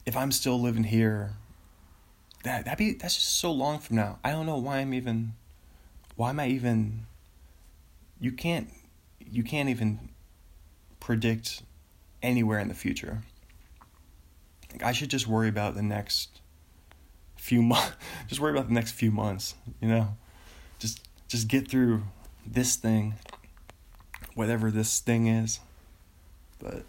if 0.06 0.16
I'm 0.16 0.32
still 0.32 0.60
living 0.60 0.84
here 0.84 1.36
that 2.44 2.66
that 2.66 2.78
be 2.78 2.92
that's 2.92 3.14
just 3.14 3.38
so 3.38 3.50
long 3.50 3.78
from 3.78 3.96
now. 3.96 4.18
I 4.22 4.30
don't 4.30 4.46
know 4.46 4.58
why 4.58 4.78
I'm 4.78 4.94
even 4.94 5.32
why 6.14 6.30
am 6.30 6.38
I 6.38 6.48
even 6.48 7.06
you 8.20 8.32
can't 8.32 8.70
you 9.18 9.42
can't 9.42 9.68
even 9.68 10.10
predict 11.00 11.62
anywhere 12.22 12.60
in 12.60 12.68
the 12.68 12.74
future. 12.74 13.22
Like 14.72 14.82
I 14.82 14.92
should 14.92 15.10
just 15.10 15.26
worry 15.26 15.48
about 15.48 15.74
the 15.74 15.82
next 15.82 16.40
few 17.36 17.62
months 17.62 17.96
just 18.28 18.40
worry 18.40 18.52
about 18.52 18.68
the 18.68 18.74
next 18.74 18.92
few 18.92 19.10
months, 19.10 19.54
you 19.80 19.88
know? 19.88 20.16
Just 20.78 21.00
just 21.28 21.48
get 21.48 21.68
through 21.68 22.02
this 22.46 22.76
thing 22.76 23.14
whatever 24.34 24.70
this 24.70 25.00
thing 25.00 25.28
is. 25.28 25.60
But 26.58 26.84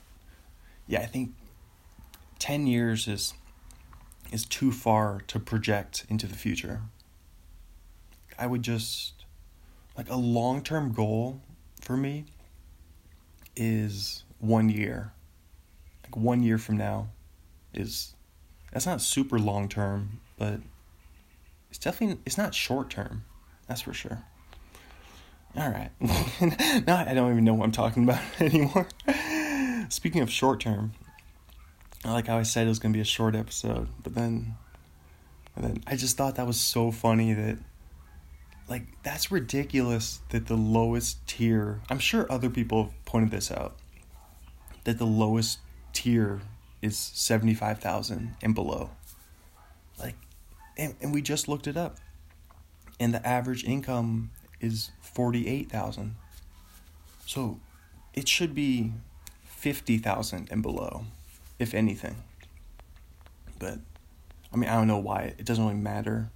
yeah, 0.88 1.00
I 1.00 1.05
think 1.05 1.31
10 2.39 2.68
years 2.68 3.08
is 3.08 3.34
is 4.32 4.46
too 4.46 4.72
far 4.72 5.22
to 5.27 5.39
project 5.39 6.06
into 6.10 6.27
the 6.27 6.36
future. 6.36 6.82
I 8.38 8.48
would 8.48 8.63
just 8.63 9.25
like 9.98 10.10
a 10.10 10.15
long-term 10.15 10.94
goal 10.94 11.42
for 11.80 11.96
me 11.96 12.25
is 13.56 14.24
1 14.39 14.70
year. 14.70 15.13
Like 16.03 16.18
1 16.18 16.44
year 16.44 16.57
from 16.57 16.77
now 16.77 17.09
is 17.74 18.16
that's 18.72 18.86
not 18.86 19.01
super 19.01 19.40
long 19.40 19.70
term, 19.70 20.20
but 20.38 20.59
it's 21.70 21.79
definitely 21.79 22.20
it's 22.25 22.38
not 22.38 22.53
short 22.53 22.90
term. 22.90 23.24
That's 23.68 23.81
for 23.81 23.94
sure. 23.94 24.24
All 25.57 25.70
right. 25.70 25.90
now 26.86 26.98
I 27.07 27.14
don't 27.14 27.31
even 27.31 27.46
know 27.46 27.53
what 27.53 27.64
I'm 27.66 27.72
talking 27.72 28.03
about 28.03 28.22
anymore. 28.40 28.88
Speaking 29.90 30.22
of 30.22 30.29
short 30.29 30.59
term, 30.59 30.92
like 32.13 32.27
how 32.27 32.37
I 32.37 32.44
said 32.44 32.65
it 32.65 32.70
was 32.70 32.79
gonna 32.79 32.94
be 32.94 33.01
a 33.01 33.05
short 33.05 33.35
episode, 33.35 33.87
but 34.03 34.13
then, 34.13 34.55
and 35.55 35.65
then 35.65 35.83
I 35.87 35.96
just 35.96 36.18
thought 36.18 36.35
that 36.35 36.46
was 36.46 36.59
so 36.59 36.91
funny 36.91 37.33
that, 37.33 37.57
like, 38.70 38.83
that's 39.03 39.31
ridiculous 39.31 40.22
that 40.29 40.48
the 40.48 40.55
lowest 40.55 41.25
tier. 41.27 41.81
I'm 41.89 42.00
sure 42.00 42.31
other 42.31 42.50
people 42.50 42.83
have 42.83 43.05
pointed 43.05 43.31
this 43.31 43.51
out. 43.51 43.75
That 44.83 45.00
the 45.00 45.05
lowest 45.05 45.59
tier 45.94 46.41
is 46.81 46.98
seventy 46.98 47.55
five 47.55 47.79
thousand 47.79 48.35
and 48.41 48.53
below. 48.53 48.91
Like, 50.00 50.15
and 50.77 50.96
and 51.01 51.13
we 51.13 51.24
just 51.24 51.48
looked 51.48 51.65
it 51.65 51.75
up, 51.75 51.98
and 53.00 53.13
the 53.13 53.25
average 53.27 53.63
income 53.63 54.29
is 54.61 54.91
forty 55.01 55.48
eight 55.48 55.72
thousand. 55.72 56.15
So, 57.25 57.59
it 58.13 58.27
should 58.27 58.53
be 58.53 58.94
fifty 59.44 59.98
thousand 59.98 60.50
and 60.51 60.61
below 60.61 61.05
if 61.59 61.74
anything. 61.74 62.15
But 63.59 63.79
I 64.53 64.57
mean, 64.57 64.70
I 64.70 64.75
don't 64.75 64.87
know 64.87 65.00
why 65.00 65.33
it 65.37 65.46
doesn't 65.46 65.63
really 65.63 65.77
matter. 65.77 66.29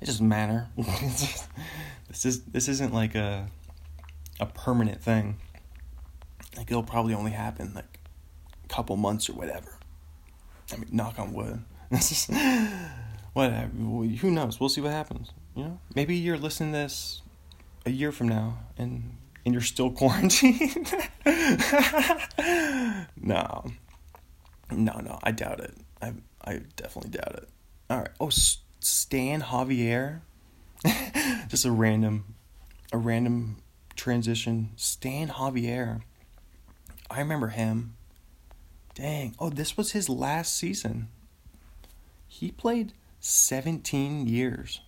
It 0.00 0.06
doesn't 0.06 0.28
matter. 0.28 0.68
this 0.76 2.24
is 2.24 2.42
this 2.44 2.68
isn't 2.68 2.92
like 2.92 3.14
a 3.14 3.48
a 4.40 4.46
permanent 4.46 5.00
thing. 5.02 5.36
Like 6.56 6.70
it'll 6.70 6.82
probably 6.82 7.14
only 7.14 7.32
happen 7.32 7.72
like 7.74 7.98
a 8.64 8.68
couple 8.68 8.96
months 8.96 9.28
or 9.28 9.34
whatever. 9.34 9.78
I 10.72 10.76
mean, 10.76 10.88
knock 10.92 11.18
on 11.18 11.32
wood. 11.32 11.62
whatever. 13.32 13.68
Who 13.68 14.30
knows? 14.30 14.58
We'll 14.58 14.68
see 14.68 14.80
what 14.80 14.92
happens. 14.92 15.30
You 15.54 15.64
know, 15.64 15.80
maybe 15.94 16.16
you're 16.16 16.38
listening 16.38 16.72
to 16.72 16.78
this 16.78 17.22
a 17.86 17.90
year 17.90 18.12
from 18.12 18.28
now, 18.28 18.58
and 18.76 19.16
and 19.44 19.54
you're 19.54 19.62
still 19.62 19.90
quarantined. 19.90 20.92
no, 23.20 23.64
no, 24.70 25.00
no, 25.00 25.18
I 25.22 25.32
doubt 25.32 25.60
it. 25.60 25.74
I 26.00 26.12
I 26.44 26.60
definitely 26.76 27.10
doubt 27.10 27.34
it. 27.34 27.48
All 27.90 27.98
right. 27.98 28.10
Oh, 28.20 28.30
Stan 28.80 29.42
Javier. 29.42 30.20
Just 31.48 31.64
a 31.64 31.70
random, 31.70 32.34
a 32.92 32.98
random 32.98 33.56
transition. 33.96 34.70
Stan 34.76 35.28
Javier. 35.28 36.02
I 37.10 37.18
remember 37.20 37.48
him. 37.48 37.96
Dang. 38.94 39.34
Oh, 39.38 39.50
this 39.50 39.76
was 39.76 39.92
his 39.92 40.08
last 40.08 40.56
season. 40.56 41.08
He 42.26 42.50
played 42.50 42.92
17 43.20 44.26
years. 44.26 44.80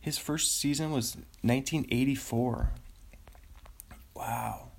His 0.00 0.18
first 0.18 0.58
season 0.58 0.90
was 0.90 1.16
1984. 1.42 2.70
Wow. 4.14 4.72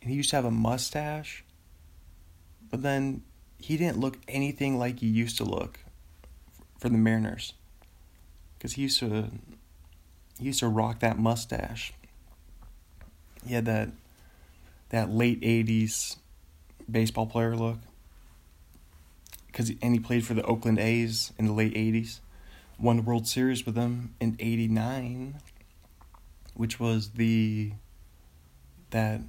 And 0.00 0.10
he 0.10 0.16
used 0.16 0.30
to 0.30 0.36
have 0.36 0.44
a 0.44 0.50
mustache. 0.50 1.44
But 2.76 2.82
then 2.82 3.22
he 3.58 3.78
didn't 3.78 4.00
look 4.00 4.18
anything 4.28 4.78
like 4.78 5.00
he 5.00 5.06
used 5.06 5.38
to 5.38 5.44
look 5.44 5.78
for 6.78 6.90
the 6.90 6.98
Mariners. 6.98 7.54
Because 8.52 8.74
he 8.74 8.82
used 8.82 8.98
to 9.00 9.30
he 10.38 10.44
used 10.44 10.60
to 10.60 10.68
rock 10.68 11.00
that 11.00 11.18
mustache. 11.18 11.94
He 13.46 13.54
had 13.54 13.64
that 13.64 13.92
that 14.90 15.08
late 15.08 15.40
'80s 15.40 16.18
baseball 16.90 17.24
player 17.24 17.56
look. 17.56 17.78
Because 19.46 19.70
and 19.80 19.94
he 19.94 19.98
played 19.98 20.26
for 20.26 20.34
the 20.34 20.42
Oakland 20.42 20.78
A's 20.78 21.32
in 21.38 21.46
the 21.46 21.54
late 21.54 21.72
'80s, 21.72 22.20
won 22.78 22.96
the 22.96 23.02
World 23.04 23.26
Series 23.26 23.64
with 23.64 23.74
them 23.74 24.14
in 24.20 24.36
'89, 24.38 25.36
which 26.52 26.78
was 26.78 27.12
the 27.12 27.72
that 28.90 29.22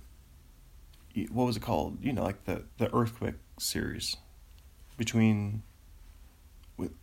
what 1.25 1.45
was 1.45 1.57
it 1.57 1.61
called? 1.61 1.97
You 2.01 2.13
know, 2.13 2.23
like 2.23 2.45
the 2.45 2.63
the 2.77 2.93
earthquake 2.93 3.35
series 3.59 4.17
between 4.97 5.63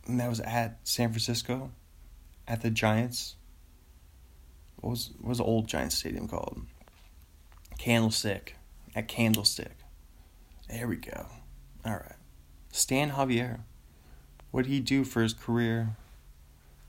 and 0.07 0.19
that 0.19 0.29
was 0.29 0.39
at 0.41 0.79
San 0.83 1.09
Francisco 1.09 1.71
at 2.47 2.61
the 2.61 2.69
Giants. 2.69 3.35
What 4.77 4.91
was 4.91 5.11
what 5.19 5.29
was 5.29 5.37
the 5.39 5.43
old 5.43 5.67
Giants 5.67 5.97
stadium 5.97 6.27
called? 6.27 6.61
Candlestick. 7.77 8.55
At 8.95 9.07
Candlestick. 9.07 9.75
There 10.69 10.87
we 10.87 10.95
go. 10.95 11.27
All 11.85 11.93
right. 11.93 12.15
Stan 12.71 13.11
Javier. 13.11 13.59
What 14.51 14.63
did 14.63 14.71
he 14.71 14.79
do 14.79 15.03
for 15.03 15.21
his 15.21 15.33
career? 15.33 15.97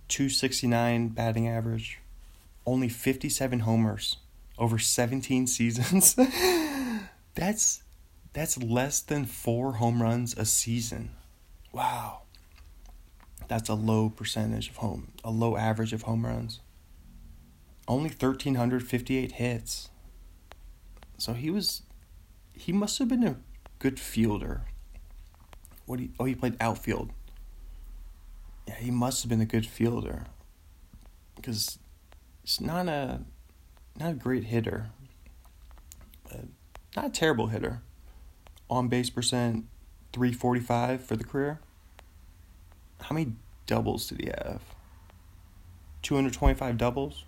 269 0.08 1.08
batting 1.08 1.48
average. 1.48 1.98
Only 2.64 2.88
57 2.88 3.60
homers 3.60 4.18
over 4.58 4.78
17 4.78 5.46
seasons. 5.46 6.16
That's 7.36 7.82
that's 8.32 8.58
less 8.58 9.00
than 9.00 9.24
4 9.24 9.74
home 9.74 10.02
runs 10.02 10.36
a 10.36 10.44
season. 10.44 11.10
Wow. 11.72 12.22
That's 13.48 13.68
a 13.68 13.74
low 13.74 14.10
percentage 14.10 14.68
of 14.68 14.76
home, 14.76 15.12
a 15.22 15.30
low 15.30 15.56
average 15.56 15.92
of 15.92 16.02
home 16.02 16.26
runs. 16.26 16.60
Only 17.88 18.08
1,358 18.08 19.32
hits. 19.32 19.90
So 21.18 21.32
he 21.32 21.50
was, 21.50 21.82
he 22.52 22.72
must 22.72 22.98
have 22.98 23.08
been 23.08 23.24
a 23.24 23.36
good 23.78 24.00
fielder. 24.00 24.62
What 25.86 26.00
he, 26.00 26.10
oh, 26.18 26.24
he 26.24 26.34
played 26.34 26.56
outfield. 26.60 27.12
Yeah, 28.66 28.74
he 28.74 28.90
must 28.90 29.22
have 29.22 29.30
been 29.30 29.40
a 29.40 29.46
good 29.46 29.66
fielder. 29.66 30.24
Because 31.36 31.78
he's 32.42 32.60
not 32.60 32.88
a, 32.88 33.20
not 33.98 34.10
a 34.10 34.14
great 34.14 34.44
hitter. 34.44 34.90
But 36.24 36.46
not 36.96 37.06
a 37.06 37.10
terrible 37.10 37.48
hitter. 37.48 37.82
On 38.68 38.88
base 38.88 39.10
percent, 39.10 39.66
345 40.12 41.04
for 41.04 41.16
the 41.16 41.24
career. 41.24 41.60
How 43.02 43.14
many 43.14 43.32
doubles 43.66 44.08
did 44.08 44.20
he 44.20 44.26
have? 44.26 44.62
225 46.02 46.78
doubles? 46.78 47.24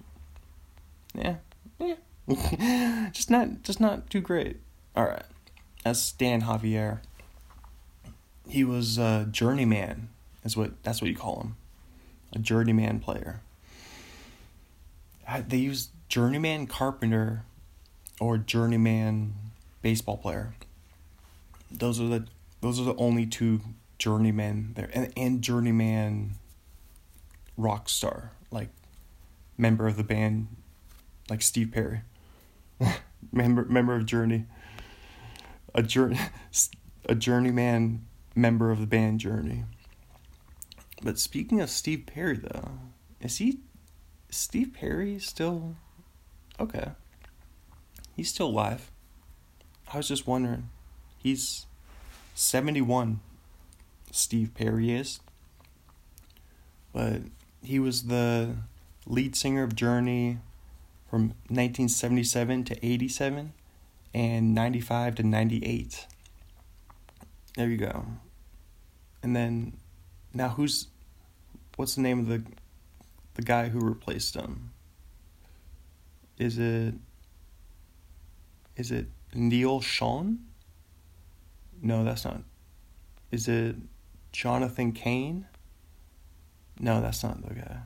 Yeah. 1.14 1.36
Yeah. 1.78 1.96
just 3.12 3.30
not 3.30 3.62
just 3.62 3.80
not 3.80 4.10
too 4.10 4.20
great. 4.20 4.58
All 4.96 5.04
right. 5.04 5.24
That's 5.84 6.00
Stan 6.00 6.42
Javier. 6.42 7.00
He 8.48 8.64
was 8.64 8.98
a 8.98 9.28
journeyman. 9.30 10.08
Is 10.44 10.56
what 10.56 10.82
that's 10.82 11.00
what 11.00 11.10
you 11.10 11.16
call 11.16 11.40
him. 11.40 11.56
A 12.32 12.38
journeyman 12.38 13.00
player. 13.00 13.40
Uh, 15.26 15.42
they 15.46 15.58
use 15.58 15.88
journeyman 16.08 16.66
carpenter 16.66 17.44
or 18.20 18.38
journeyman 18.38 19.34
baseball 19.88 20.18
player. 20.18 20.52
Those 21.70 21.98
are 21.98 22.08
the 22.08 22.26
those 22.60 22.78
are 22.78 22.84
the 22.84 22.94
only 22.96 23.24
two 23.24 23.62
journeyman 23.98 24.72
there 24.74 24.90
and, 24.92 25.10
and 25.16 25.40
journeyman 25.40 26.32
rock 27.56 27.88
star 27.88 28.32
like 28.50 28.68
member 29.56 29.88
of 29.88 29.96
the 29.96 30.04
band 30.04 30.48
like 31.30 31.40
Steve 31.40 31.70
Perry. 31.72 32.02
Member 33.32 33.64
member 33.64 33.94
of 33.96 34.04
Journey. 34.04 34.44
A 35.74 35.82
journey 35.82 36.18
a 37.06 37.14
journeyman 37.14 38.04
member 38.34 38.70
of 38.70 38.80
the 38.80 38.86
band 38.86 39.20
Journey. 39.20 39.64
But 41.02 41.18
speaking 41.18 41.62
of 41.62 41.70
Steve 41.70 42.04
Perry 42.04 42.36
though 42.36 42.72
is 43.22 43.38
he 43.38 43.60
Steve 44.28 44.74
Perry 44.74 45.18
still 45.18 45.76
okay. 46.60 46.90
He's 48.14 48.28
still 48.28 48.48
alive 48.48 48.90
I 49.92 49.96
was 49.96 50.08
just 50.08 50.26
wondering 50.26 50.68
he's 51.18 51.66
71 52.34 53.20
Steve 54.12 54.52
Perry 54.54 54.92
is. 54.92 55.20
But 56.92 57.22
he 57.62 57.78
was 57.78 58.04
the 58.04 58.56
lead 59.06 59.36
singer 59.36 59.62
of 59.62 59.74
Journey 59.74 60.38
from 61.10 61.28
1977 61.48 62.64
to 62.64 62.86
87 62.86 63.52
and 64.14 64.54
95 64.54 65.14
to 65.16 65.22
98. 65.22 66.06
There 67.56 67.68
you 67.68 67.76
go. 67.76 68.06
And 69.22 69.34
then 69.34 69.74
now 70.32 70.50
who's 70.50 70.88
what's 71.76 71.94
the 71.94 72.02
name 72.02 72.20
of 72.20 72.28
the 72.28 72.42
the 73.34 73.42
guy 73.42 73.68
who 73.68 73.80
replaced 73.80 74.34
him? 74.34 74.70
Is 76.38 76.58
it 76.58 76.94
is 78.76 78.90
it 78.90 79.06
Neal 79.34 79.80
Schon? 79.80 80.38
No, 81.80 82.04
that's 82.04 82.24
not. 82.24 82.42
Is 83.30 83.48
it 83.48 83.76
Jonathan 84.32 84.92
Cain? 84.92 85.46
No, 86.80 87.00
that's 87.00 87.22
not 87.22 87.46
the 87.46 87.54
guy. 87.54 87.78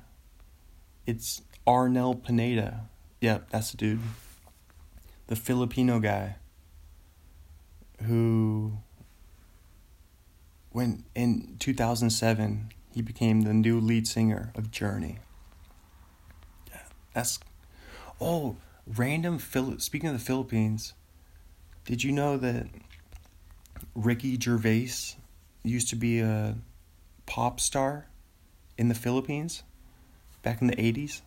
It's 1.07 1.43
Arnel 1.67 2.23
Pineda. 2.23 2.89
Yep, 3.21 3.51
that's 3.51 3.73
the 3.73 3.77
dude. 3.77 4.01
The 5.27 5.37
Filipino 5.37 5.99
guy 5.99 6.37
who 8.05 8.79
when 10.71 11.05
in 11.15 11.57
2007 11.59 12.73
he 12.93 13.03
became 13.03 13.43
the 13.43 13.55
new 13.55 13.81
lead 13.81 14.07
singer 14.07 14.53
of 14.55 14.71
Journey. 14.71 15.19
Yeah, 16.69 16.81
that's 17.15 17.39
oh, 18.21 18.57
random 18.87 19.39
Phil 19.39 19.79
speaking 19.79 20.11
of 20.11 20.15
the 20.15 20.25
Philippines, 20.25 20.95
did 21.85 22.05
you 22.05 22.13
know 22.13 22.37
that 22.37 22.67
Ricky 23.95 24.39
Gervais 24.41 25.17
used 25.63 25.89
to 25.89 25.97
be 25.97 26.21
a 26.21 26.57
pop 27.27 27.61
star 27.61 28.07
in 28.79 28.89
the 28.89 28.95
Philippines 28.95 29.63
back 30.43 30.61
in 30.61 30.67
the 30.67 30.77
80s. 30.77 31.21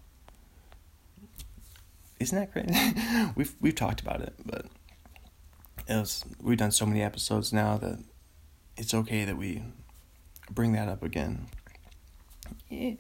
Isn't 2.20 2.38
that 2.38 2.52
crazy? 2.52 3.32
we've 3.36 3.56
we've 3.60 3.76
talked 3.76 4.02
about 4.02 4.22
it, 4.22 4.34
but 4.46 4.66
it 5.88 5.96
was, 5.96 6.24
we've 6.42 6.58
done 6.58 6.72
so 6.72 6.86
many 6.86 7.02
episodes 7.02 7.52
now 7.52 7.78
that 7.78 8.00
it's 8.78 8.94
okay 8.94 9.26
that 9.26 9.38
we 9.38 9.64
bring 10.50 10.74
that 10.74 10.88
up 10.88 11.04
again. 11.04 11.48
Yeah, 12.70 12.94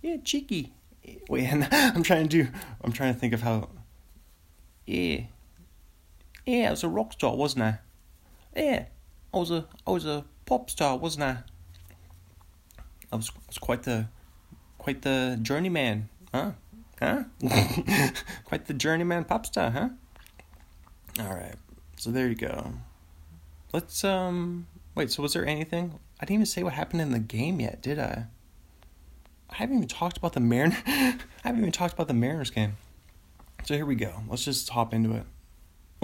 yeah, 0.00 0.16
cheeky. 0.24 0.72
Wait, 1.28 1.48
I'm 1.72 2.02
trying 2.02 2.28
to 2.28 2.44
do. 2.44 2.50
I'm 2.82 2.92
trying 2.92 3.12
to 3.12 3.20
think 3.20 3.34
of 3.34 3.42
how. 3.42 3.68
Yeah, 4.86 5.22
yeah, 6.46 6.68
I 6.68 6.70
was 6.70 6.84
a 6.84 6.88
rock 6.88 7.12
star, 7.12 7.34
wasn't 7.36 7.64
I? 7.64 7.78
Yeah, 8.56 8.84
I 9.32 9.36
was 9.36 9.50
a 9.50 9.66
I 9.86 9.90
was 9.90 10.06
a 10.06 10.24
pop 10.46 10.70
star, 10.70 10.96
wasn't 10.96 11.24
I? 11.24 11.38
I 13.12 13.16
was, 13.16 13.30
was 13.46 13.58
quite 13.58 13.84
the 13.84 14.08
quite 14.78 15.02
the 15.02 15.38
journeyman, 15.40 16.08
huh? 16.32 16.52
Huh? 17.00 17.24
quite 18.44 18.66
the 18.66 18.74
journeyman 18.74 19.24
pop 19.24 19.46
star, 19.46 19.70
huh? 19.70 19.88
All 21.20 21.34
right. 21.34 21.54
So 21.96 22.10
there 22.10 22.28
you 22.28 22.34
go. 22.34 22.74
Let's 23.72 24.04
um 24.04 24.66
wait, 24.94 25.10
so 25.10 25.22
was 25.22 25.32
there 25.32 25.46
anything? 25.46 25.98
I 26.20 26.24
didn't 26.24 26.34
even 26.34 26.46
say 26.46 26.62
what 26.62 26.74
happened 26.74 27.02
in 27.02 27.10
the 27.10 27.18
game 27.18 27.60
yet, 27.60 27.82
did 27.82 27.98
I? 27.98 28.26
I 29.50 29.56
haven't 29.56 29.76
even 29.76 29.88
talked 29.88 30.16
about 30.16 30.32
the 30.32 30.40
Mariners. 30.40 30.78
I 30.86 31.18
haven't 31.44 31.60
even 31.60 31.72
talked 31.72 31.94
about 31.94 32.08
the 32.08 32.14
Mariners 32.14 32.50
game. 32.50 32.76
So 33.64 33.74
here 33.74 33.86
we 33.86 33.94
go. 33.94 34.22
Let's 34.28 34.44
just 34.44 34.68
hop 34.70 34.92
into 34.92 35.14
it. 35.14 35.24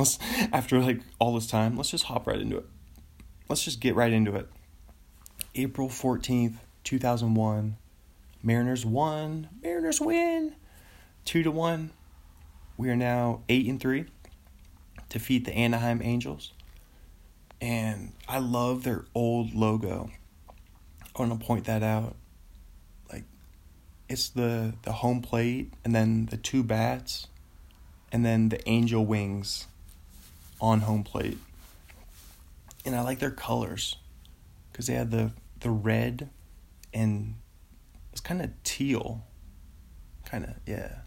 Let's 0.00 0.18
after 0.52 0.80
like 0.80 1.00
all 1.18 1.34
this 1.34 1.46
time, 1.46 1.76
let's 1.76 1.90
just 1.90 2.04
hop 2.04 2.26
right 2.26 2.40
into 2.40 2.56
it 2.56 2.66
let's 3.50 3.64
just 3.64 3.80
get 3.80 3.96
right 3.96 4.12
into 4.12 4.36
it. 4.36 4.48
April 5.56 5.88
14th, 5.88 6.54
2001. 6.84 7.76
Mariners 8.42 8.86
won. 8.86 9.48
Mariners 9.60 10.00
win. 10.00 10.54
2 11.24 11.42
to 11.42 11.50
1. 11.50 11.90
We 12.78 12.88
are 12.88 12.96
now 12.96 13.42
8 13.48 13.66
and 13.66 13.80
3. 13.80 14.06
Defeat 15.08 15.44
the 15.44 15.52
Anaheim 15.52 16.00
Angels. 16.02 16.52
And 17.60 18.12
I 18.28 18.38
love 18.38 18.84
their 18.84 19.04
old 19.14 19.52
logo. 19.52 20.10
I 20.48 21.22
want 21.22 21.38
to 21.38 21.44
point 21.46 21.64
that 21.64 21.82
out. 21.82 22.14
Like 23.12 23.24
it's 24.08 24.30
the 24.30 24.72
the 24.82 24.92
home 24.92 25.20
plate 25.20 25.74
and 25.84 25.94
then 25.94 26.26
the 26.26 26.38
two 26.38 26.62
bats 26.62 27.26
and 28.12 28.24
then 28.24 28.48
the 28.48 28.66
angel 28.66 29.04
wings 29.04 29.66
on 30.60 30.80
home 30.80 31.02
plate 31.02 31.38
and 32.84 32.94
I 32.94 33.02
like 33.02 33.18
their 33.18 33.30
colors 33.30 33.96
because 34.72 34.86
they 34.86 34.94
had 34.94 35.10
the 35.10 35.32
the 35.60 35.70
red 35.70 36.30
and 36.94 37.34
it's 38.12 38.20
kind 38.20 38.42
of 38.42 38.50
teal, 38.64 39.24
kind 40.24 40.44
of 40.44 40.54
yeah. 40.66 40.98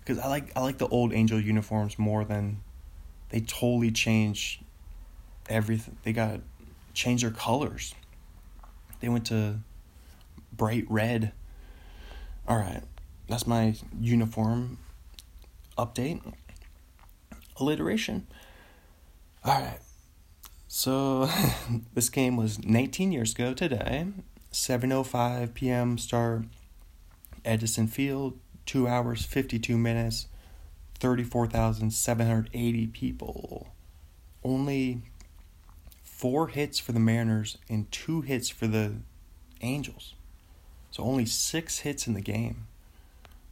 Because 0.00 0.18
I 0.18 0.28
like 0.28 0.52
I 0.56 0.60
like 0.60 0.78
the 0.78 0.88
old 0.88 1.12
Angel 1.12 1.40
uniforms 1.40 1.98
more 1.98 2.24
than 2.24 2.62
they 3.30 3.40
totally 3.40 3.90
changed 3.90 4.62
everything. 5.48 5.96
They 6.02 6.12
got 6.12 6.40
changed 6.92 7.24
their 7.24 7.30
colors. 7.30 7.94
They 9.00 9.08
went 9.08 9.26
to 9.26 9.60
bright 10.52 10.86
red. 10.88 11.32
All 12.46 12.58
right, 12.58 12.82
that's 13.28 13.46
my 13.46 13.74
uniform 13.98 14.78
update. 15.76 16.20
Alliteration. 17.56 18.26
All 19.46 19.60
right. 19.60 19.80
So 20.68 21.28
this 21.94 22.08
game 22.08 22.38
was 22.38 22.64
19 22.64 23.12
years 23.12 23.34
ago 23.34 23.52
today. 23.52 24.06
7:05 24.52 25.52
p.m. 25.52 25.98
start 25.98 26.44
Edison 27.44 27.86
Field. 27.86 28.38
2 28.64 28.88
hours 28.88 29.26
52 29.26 29.76
minutes. 29.76 30.28
34,780 30.98 32.86
people. 32.86 33.66
Only 34.42 35.02
4 36.02 36.48
hits 36.48 36.78
for 36.78 36.92
the 36.92 37.00
Mariners 37.00 37.58
and 37.68 37.92
2 37.92 38.22
hits 38.22 38.48
for 38.48 38.66
the 38.66 38.94
Angels. 39.60 40.14
So 40.90 41.02
only 41.02 41.26
6 41.26 41.80
hits 41.80 42.06
in 42.06 42.14
the 42.14 42.22
game. 42.22 42.66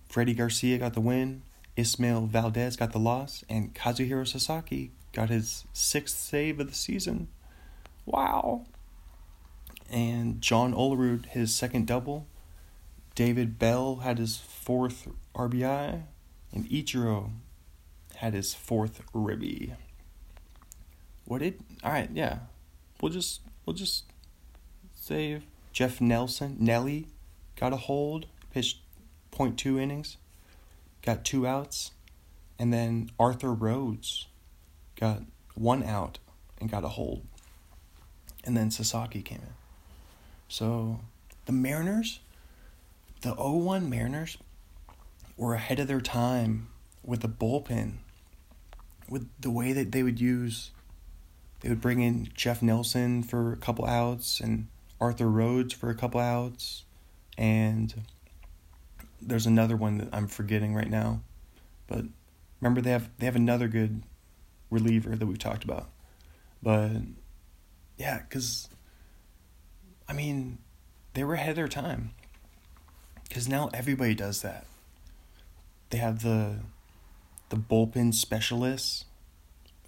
Freddie 0.08 0.32
Garcia 0.32 0.78
got 0.78 0.94
the 0.94 1.02
win. 1.02 1.42
Ismael 1.76 2.22
Valdez 2.26 2.76
got 2.76 2.92
the 2.92 2.98
loss, 2.98 3.44
and 3.48 3.74
Kazuhiro 3.74 4.26
Sasaki 4.26 4.90
got 5.12 5.28
his 5.28 5.64
sixth 5.72 6.18
save 6.18 6.60
of 6.60 6.68
the 6.68 6.74
season. 6.74 7.28
Wow. 8.06 8.66
And 9.90 10.40
John 10.40 10.72
Olerud, 10.72 11.26
his 11.26 11.54
second 11.54 11.86
double. 11.86 12.26
David 13.14 13.58
Bell 13.58 13.96
had 13.96 14.18
his 14.18 14.38
fourth 14.38 15.08
RBI. 15.34 16.02
And 16.52 16.68
Ichiro 16.68 17.30
had 18.16 18.34
his 18.34 18.54
fourth 18.54 19.02
ribby. 19.12 19.74
What 21.24 21.38
did? 21.38 21.60
All 21.82 21.92
right, 21.92 22.10
yeah. 22.12 22.40
We'll 23.00 23.12
just 23.12 23.40
we'll 23.64 23.74
just 23.74 24.04
save 24.94 25.44
Jeff 25.72 26.00
Nelson. 26.00 26.56
Nelly 26.60 27.06
got 27.56 27.72
a 27.72 27.76
hold, 27.76 28.26
pitched 28.52 28.80
0.2 29.32 29.80
innings, 29.80 30.18
got 31.00 31.24
two 31.24 31.46
outs, 31.46 31.92
and 32.58 32.72
then 32.72 33.10
Arthur 33.18 33.54
Rhodes 33.54 34.26
got 35.02 35.22
one 35.56 35.82
out 35.82 36.20
and 36.60 36.70
got 36.70 36.84
a 36.84 36.88
hold. 36.88 37.26
And 38.44 38.56
then 38.56 38.70
Sasaki 38.70 39.20
came 39.20 39.40
in. 39.40 39.54
So 40.46 41.00
the 41.46 41.52
Mariners, 41.52 42.20
the 43.22 43.34
01 43.34 43.90
Mariners, 43.90 44.38
were 45.36 45.54
ahead 45.54 45.80
of 45.80 45.88
their 45.88 46.00
time 46.00 46.68
with 47.02 47.20
the 47.20 47.28
bullpen, 47.28 47.94
with 49.08 49.28
the 49.40 49.50
way 49.50 49.72
that 49.72 49.90
they 49.90 50.04
would 50.04 50.20
use. 50.20 50.70
They 51.62 51.68
would 51.68 51.80
bring 51.80 52.00
in 52.00 52.28
Jeff 52.36 52.62
Nelson 52.62 53.24
for 53.24 53.52
a 53.52 53.56
couple 53.56 53.84
outs 53.84 54.38
and 54.38 54.68
Arthur 55.00 55.28
Rhodes 55.28 55.74
for 55.74 55.90
a 55.90 55.96
couple 55.96 56.20
outs, 56.20 56.84
and 57.36 57.92
there's 59.20 59.46
another 59.46 59.76
one 59.76 59.98
that 59.98 60.10
I'm 60.12 60.28
forgetting 60.28 60.76
right 60.76 60.90
now, 60.90 61.22
but 61.88 62.04
remember 62.60 62.80
they 62.80 62.90
have 62.90 63.10
they 63.18 63.26
have 63.26 63.34
another 63.34 63.66
good 63.66 64.02
reliever 64.72 65.14
that 65.14 65.26
we've 65.26 65.38
talked 65.38 65.64
about, 65.64 65.88
but 66.62 66.90
yeah, 67.96 68.22
because 68.28 68.68
I 70.08 70.12
mean 70.12 70.58
they 71.14 71.24
were 71.24 71.34
ahead 71.34 71.50
of 71.50 71.56
their 71.56 71.68
time, 71.68 72.10
because 73.28 73.48
now 73.48 73.70
everybody 73.72 74.14
does 74.14 74.42
that. 74.42 74.66
They 75.90 75.98
have 75.98 76.22
the 76.22 76.60
the 77.50 77.56
bullpen 77.56 78.14
specialists 78.14 79.04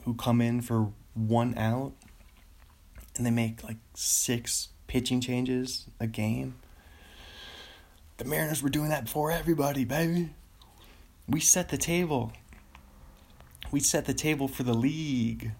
who 0.05 0.15
come 0.15 0.41
in 0.41 0.61
for 0.61 0.93
one 1.15 1.57
out 1.57 1.95
and 3.17 3.25
they 3.25 3.31
make 3.31 3.65
like 3.65 3.79
six 3.95 4.69
pitching 4.87 5.21
changes 5.21 5.87
a 5.99 6.07
game. 6.07 6.57
The 8.19 8.25
Mariners 8.25 8.63
were 8.63 8.69
doing 8.69 8.91
that 8.91 9.05
before 9.05 9.31
everybody, 9.31 9.85
baby. 9.85 10.31
We 11.27 11.41
set 11.41 11.71
the 11.71 11.79
table. 11.79 12.33
We 13.75 13.81
set 13.81 14.05
the 14.05 14.15
table 14.15 14.47
for 14.47 14.63
the 14.63 14.73
league. 14.73 15.51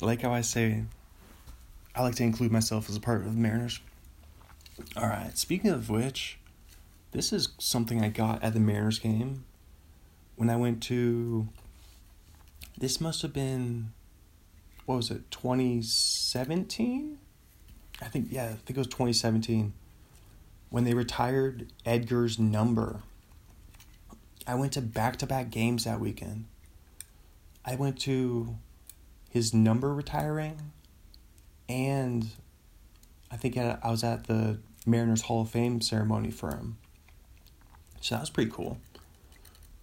Like 0.00 0.22
how 0.22 0.32
I 0.32 0.40
say, 0.40 0.84
I 1.96 2.02
like 2.02 2.14
to 2.14 2.22
include 2.22 2.52
myself 2.52 2.88
as 2.88 2.94
a 2.94 3.00
part 3.00 3.22
of 3.22 3.34
the 3.34 3.40
Mariners. 3.40 3.80
All 4.96 5.08
right, 5.08 5.36
speaking 5.36 5.72
of 5.72 5.90
which, 5.90 6.38
this 7.10 7.32
is 7.32 7.48
something 7.58 8.04
I 8.04 8.08
got 8.08 8.40
at 8.44 8.54
the 8.54 8.60
Mariners 8.60 9.00
game 9.00 9.46
when 10.36 10.48
I 10.48 10.54
went 10.54 10.80
to. 10.84 11.48
This 12.78 13.00
must 13.00 13.22
have 13.22 13.32
been. 13.32 13.92
What 14.86 14.94
was 14.94 15.10
it, 15.10 15.28
2017? 15.32 17.18
I 18.00 18.04
think, 18.04 18.28
yeah, 18.30 18.44
I 18.44 18.48
think 18.50 18.70
it 18.70 18.78
was 18.78 18.86
2017 18.86 19.72
when 20.70 20.84
they 20.84 20.94
retired 20.94 21.72
Edgar's 21.84 22.38
number. 22.38 23.00
I 24.46 24.54
went 24.54 24.74
to 24.74 24.80
back 24.80 25.16
to 25.16 25.26
back 25.26 25.50
games 25.50 25.82
that 25.82 25.98
weekend. 25.98 26.44
I 27.64 27.76
went 27.76 27.98
to 28.00 28.56
his 29.30 29.54
number 29.54 29.94
retiring, 29.94 30.72
and 31.68 32.28
I 33.30 33.36
think 33.36 33.56
I 33.56 33.78
was 33.84 34.04
at 34.04 34.26
the 34.26 34.58
Mariners 34.84 35.22
Hall 35.22 35.42
of 35.42 35.50
Fame 35.50 35.80
ceremony 35.80 36.30
for 36.30 36.50
him. 36.50 36.76
So 38.00 38.16
that 38.16 38.20
was 38.20 38.30
pretty 38.30 38.50
cool. 38.50 38.78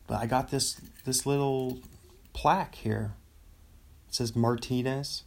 But 0.08 0.22
I 0.22 0.26
got 0.26 0.52
this 0.52 0.82
this 1.06 1.26
little 1.26 1.80
plaque 2.34 2.76
here. 2.76 3.14
It 4.08 4.16
says 4.16 4.36
Martinez. 4.36 5.24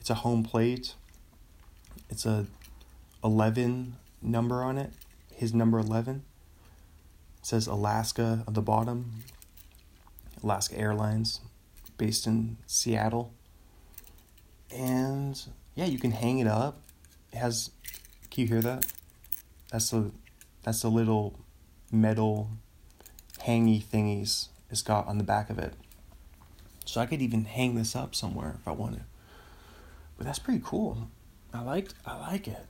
It's 0.00 0.10
a 0.10 0.14
home 0.14 0.42
plate. 0.42 0.94
It's 2.10 2.26
a 2.26 2.46
11 3.22 3.96
number 4.20 4.62
on 4.62 4.76
it, 4.78 4.92
his 5.32 5.54
number 5.54 5.78
11. 5.78 6.22
It 7.38 7.46
says 7.46 7.66
Alaska 7.66 8.44
at 8.46 8.54
the 8.54 8.60
bottom, 8.60 9.24
Alaska 10.42 10.76
Airlines, 10.78 11.40
based 11.96 12.26
in 12.26 12.56
Seattle. 12.66 13.32
And 14.74 15.40
yeah, 15.74 15.86
you 15.86 15.98
can 15.98 16.12
hang 16.12 16.38
it 16.38 16.46
up. 16.46 16.80
It 17.32 17.38
has, 17.38 17.70
can 18.30 18.42
you 18.42 18.48
hear 18.48 18.62
that? 18.62 18.86
That's 19.70 19.90
the, 19.90 20.10
that's 20.62 20.82
the 20.82 20.88
little 20.88 21.38
metal 21.90 22.50
hangy 23.40 23.82
thingies 23.82 24.48
it's 24.70 24.82
got 24.82 25.06
on 25.06 25.18
the 25.18 25.24
back 25.24 25.50
of 25.50 25.58
it. 25.58 25.74
So 26.84 27.00
I 27.00 27.06
could 27.06 27.22
even 27.22 27.44
hang 27.44 27.76
this 27.76 27.94
up 27.94 28.14
somewhere 28.14 28.56
if 28.60 28.66
I 28.66 28.72
wanted. 28.72 29.04
But 30.16 30.26
that's 30.26 30.38
pretty 30.38 30.62
cool. 30.64 31.08
I 31.52 31.60
liked 31.62 31.94
I 32.04 32.18
like 32.18 32.48
it 32.48 32.66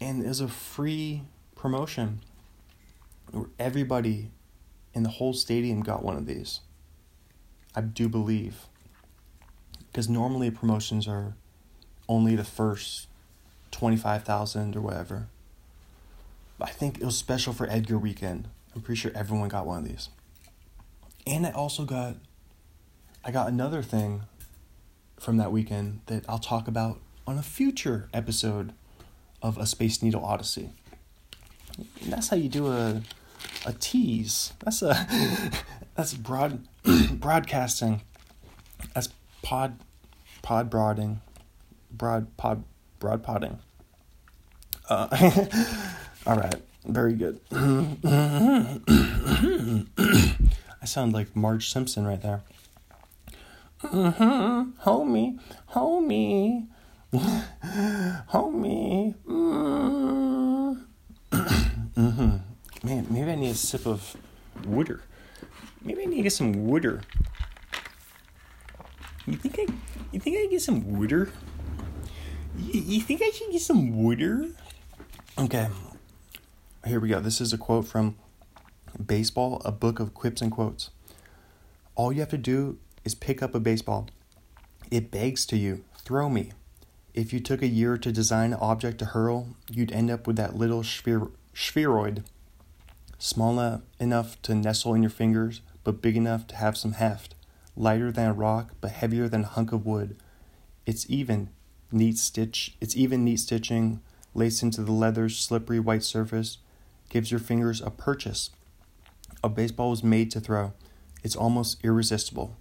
and 0.00 0.24
is 0.24 0.40
a 0.40 0.48
free 0.48 1.22
promotion. 1.56 2.20
Where 3.30 3.46
everybody 3.58 4.30
in 4.92 5.02
the 5.02 5.08
whole 5.08 5.32
stadium 5.32 5.82
got 5.82 6.04
one 6.04 6.16
of 6.16 6.26
these. 6.26 6.60
I 7.74 7.80
do 7.80 8.08
believe. 8.08 8.66
Because 9.90 10.08
normally 10.08 10.50
promotions 10.50 11.06
are 11.06 11.34
only 12.08 12.36
the 12.36 12.44
first 12.44 13.08
25,000 13.70 14.76
or 14.76 14.80
whatever. 14.80 15.28
I 16.60 16.70
think 16.70 16.98
it 16.98 17.04
was 17.04 17.16
special 17.16 17.52
for 17.52 17.68
Edgar 17.68 17.98
weekend. 17.98 18.48
I'm 18.74 18.80
pretty 18.80 18.98
sure 18.98 19.12
everyone 19.14 19.48
got 19.48 19.66
one 19.66 19.78
of 19.78 19.84
these. 19.84 20.08
And 21.26 21.46
I 21.46 21.50
also 21.50 21.84
got 21.84 22.16
I 23.24 23.30
got 23.30 23.48
another 23.48 23.82
thing 23.82 24.22
from 25.18 25.38
that 25.38 25.50
weekend 25.50 26.00
that 26.06 26.24
I'll 26.28 26.38
talk 26.38 26.68
about 26.68 27.00
on 27.26 27.38
a 27.38 27.42
future 27.42 28.08
episode 28.12 28.72
of 29.42 29.56
A 29.56 29.66
Space 29.66 30.02
Needle 30.02 30.24
Odyssey. 30.24 30.70
And 32.02 32.12
that's 32.12 32.28
how 32.28 32.36
you 32.36 32.48
do 32.48 32.68
a 32.68 33.02
a 33.66 33.72
tease. 33.72 34.52
That's 34.60 34.82
a 34.82 35.06
that's 35.94 36.14
broad 36.14 36.66
broadcasting. 37.12 38.02
That's 38.94 39.08
pod 39.42 39.78
pod 40.42 40.70
broading. 40.70 41.20
Broad 41.90 42.36
pod 42.36 42.64
broad 42.98 43.22
podding. 43.22 43.58
Uh, 44.88 45.08
all 46.26 46.36
right, 46.36 46.60
very 46.84 47.14
good. 47.14 47.40
I 50.82 50.84
sound 50.84 51.14
like 51.14 51.34
Marge 51.34 51.72
Simpson 51.72 52.06
right 52.06 52.20
there. 52.20 52.42
Mm-hmm. 53.82 54.82
Homie, 54.84 55.38
homie. 55.72 56.66
Homie. 57.12 59.14
Mm. 59.26 60.84
mm-hmm. 61.30 62.36
Man, 62.86 63.06
maybe 63.10 63.30
I 63.30 63.34
need 63.34 63.50
a 63.50 63.54
sip 63.54 63.86
of 63.86 64.16
water. 64.66 65.00
Maybe 65.84 66.02
I 66.02 66.06
need 66.06 66.16
to 66.16 66.22
get 66.22 66.32
some 66.32 66.66
water. 66.66 67.02
You 69.26 69.36
think 69.36 69.58
I? 69.58 69.72
You 70.12 70.20
think 70.20 70.36
I 70.38 70.46
get 70.50 70.62
some 70.62 70.98
water? 70.98 71.30
You, 72.56 72.80
you 72.80 73.00
think 73.00 73.20
I 73.22 73.30
should 73.30 73.50
get 73.50 73.60
some 73.60 74.02
water? 74.02 74.48
Okay. 75.38 75.68
Here 76.86 77.00
we 77.00 77.08
go. 77.08 77.20
This 77.20 77.40
is 77.40 77.52
a 77.52 77.58
quote 77.58 77.86
from 77.86 78.16
Baseball, 79.04 79.60
a 79.64 79.72
book 79.72 80.00
of 80.00 80.14
quips 80.14 80.40
and 80.40 80.52
quotes. 80.52 80.90
All 81.96 82.12
you 82.12 82.20
have 82.20 82.30
to 82.30 82.38
do 82.38 82.78
is 83.04 83.14
pick 83.14 83.42
up 83.42 83.54
a 83.54 83.60
baseball. 83.60 84.08
It 84.90 85.10
begs 85.10 85.44
to 85.46 85.56
you, 85.56 85.84
throw 85.98 86.28
me. 86.28 86.52
If 87.12 87.32
you 87.32 87.40
took 87.40 87.62
a 87.62 87.66
year 87.66 87.96
to 87.98 88.12
design 88.12 88.52
an 88.52 88.58
object 88.60 88.98
to 88.98 89.06
hurl, 89.06 89.48
you'd 89.70 89.92
end 89.92 90.10
up 90.10 90.26
with 90.26 90.36
that 90.36 90.56
little 90.56 90.82
spheroid, 90.82 92.24
small 93.18 93.80
enough 93.98 94.42
to 94.42 94.54
nestle 94.54 94.94
in 94.94 95.02
your 95.02 95.10
fingers, 95.10 95.60
but 95.84 96.02
big 96.02 96.16
enough 96.16 96.46
to 96.48 96.56
have 96.56 96.76
some 96.76 96.92
heft, 96.92 97.34
lighter 97.76 98.10
than 98.10 98.28
a 98.28 98.32
rock, 98.32 98.72
but 98.80 98.90
heavier 98.90 99.28
than 99.28 99.44
a 99.44 99.48
hunk 99.48 99.72
of 99.72 99.86
wood. 99.86 100.16
It's 100.86 101.08
even 101.08 101.50
neat 101.92 102.18
stitch. 102.18 102.76
It's 102.80 102.96
even 102.96 103.24
neat 103.24 103.40
stitching, 103.40 104.00
laced 104.34 104.62
into 104.62 104.82
the 104.82 104.92
leather's 104.92 105.38
slippery 105.38 105.78
white 105.78 106.02
surface, 106.02 106.58
gives 107.08 107.30
your 107.30 107.40
fingers 107.40 107.80
a 107.80 107.90
purchase. 107.90 108.50
A 109.42 109.48
baseball 109.48 109.90
was 109.90 110.02
made 110.02 110.30
to 110.32 110.40
throw. 110.40 110.72
It's 111.22 111.36
almost 111.36 111.82
irresistible. 111.84 112.56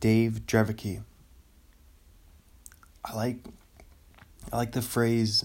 Dave 0.00 0.46
Dravecky. 0.46 1.02
I 3.04 3.14
like 3.14 3.38
I 4.52 4.56
like 4.56 4.72
the 4.72 4.82
phrase 4.82 5.44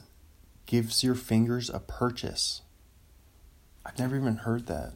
gives 0.65 1.03
your 1.03 1.15
fingers 1.15 1.69
a 1.69 1.79
purchase. 1.79 2.61
I've 3.85 3.99
never 3.99 4.15
even 4.15 4.37
heard 4.37 4.67
that. 4.67 4.93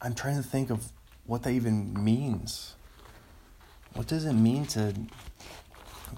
I'm 0.00 0.14
trying 0.14 0.36
to 0.36 0.42
think 0.42 0.70
of 0.70 0.92
what 1.26 1.42
that 1.42 1.50
even 1.50 2.02
means. 2.02 2.74
What 3.94 4.06
does 4.06 4.24
it 4.24 4.34
mean 4.34 4.66
to 4.66 4.94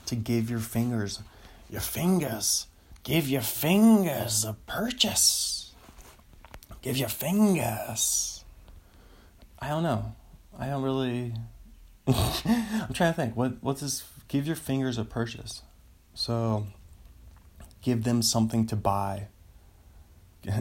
to 0.07 0.17
give 0.17 0.51
your 0.51 0.61
fingers 0.61 1.23
your 1.71 1.81
fingers 1.81 2.67
Give 3.09 3.27
your 3.27 3.41
fingers 3.41 4.45
a 4.45 4.53
purchase. 4.67 5.73
Give 6.83 6.99
your 6.99 7.09
fingers. 7.09 8.45
I 9.59 9.69
don't 9.69 9.83
know. 9.83 10.15
I 10.59 10.67
don't 10.67 10.83
really. 10.83 11.33
I'm 12.07 12.93
trying 12.93 13.13
to 13.13 13.17
think. 13.17 13.35
What 13.35 13.63
what's 13.63 13.81
this? 13.81 14.05
Give 14.29 14.47
your 14.47 14.57
fingers 14.57 14.99
a 14.99 15.05
purchase. 15.05 15.63
So, 16.13 16.67
give 17.81 18.05
them 18.05 18.21
something 18.21 18.67
to 18.67 18.77
buy. 18.77 19.29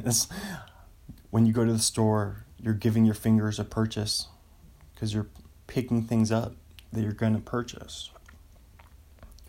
when 1.30 1.46
you 1.46 1.52
go 1.52 1.66
to 1.66 1.74
the 1.74 1.80
store, 1.80 2.46
you're 2.62 2.74
giving 2.74 3.04
your 3.04 3.14
fingers 3.14 3.60
a 3.60 3.66
purchase 3.66 4.28
because 4.98 5.14
you're 5.14 5.28
picking 5.68 6.02
things 6.02 6.32
up 6.32 6.56
that 6.92 7.04
you're 7.04 7.12
going 7.12 7.36
to 7.36 7.40
purchase. 7.40 8.10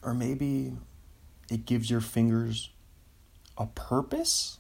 Or 0.02 0.12
maybe 0.12 0.74
it 1.50 1.64
gives 1.64 1.90
your 1.90 2.02
fingers 2.02 2.68
a 3.56 3.64
purpose? 3.64 4.58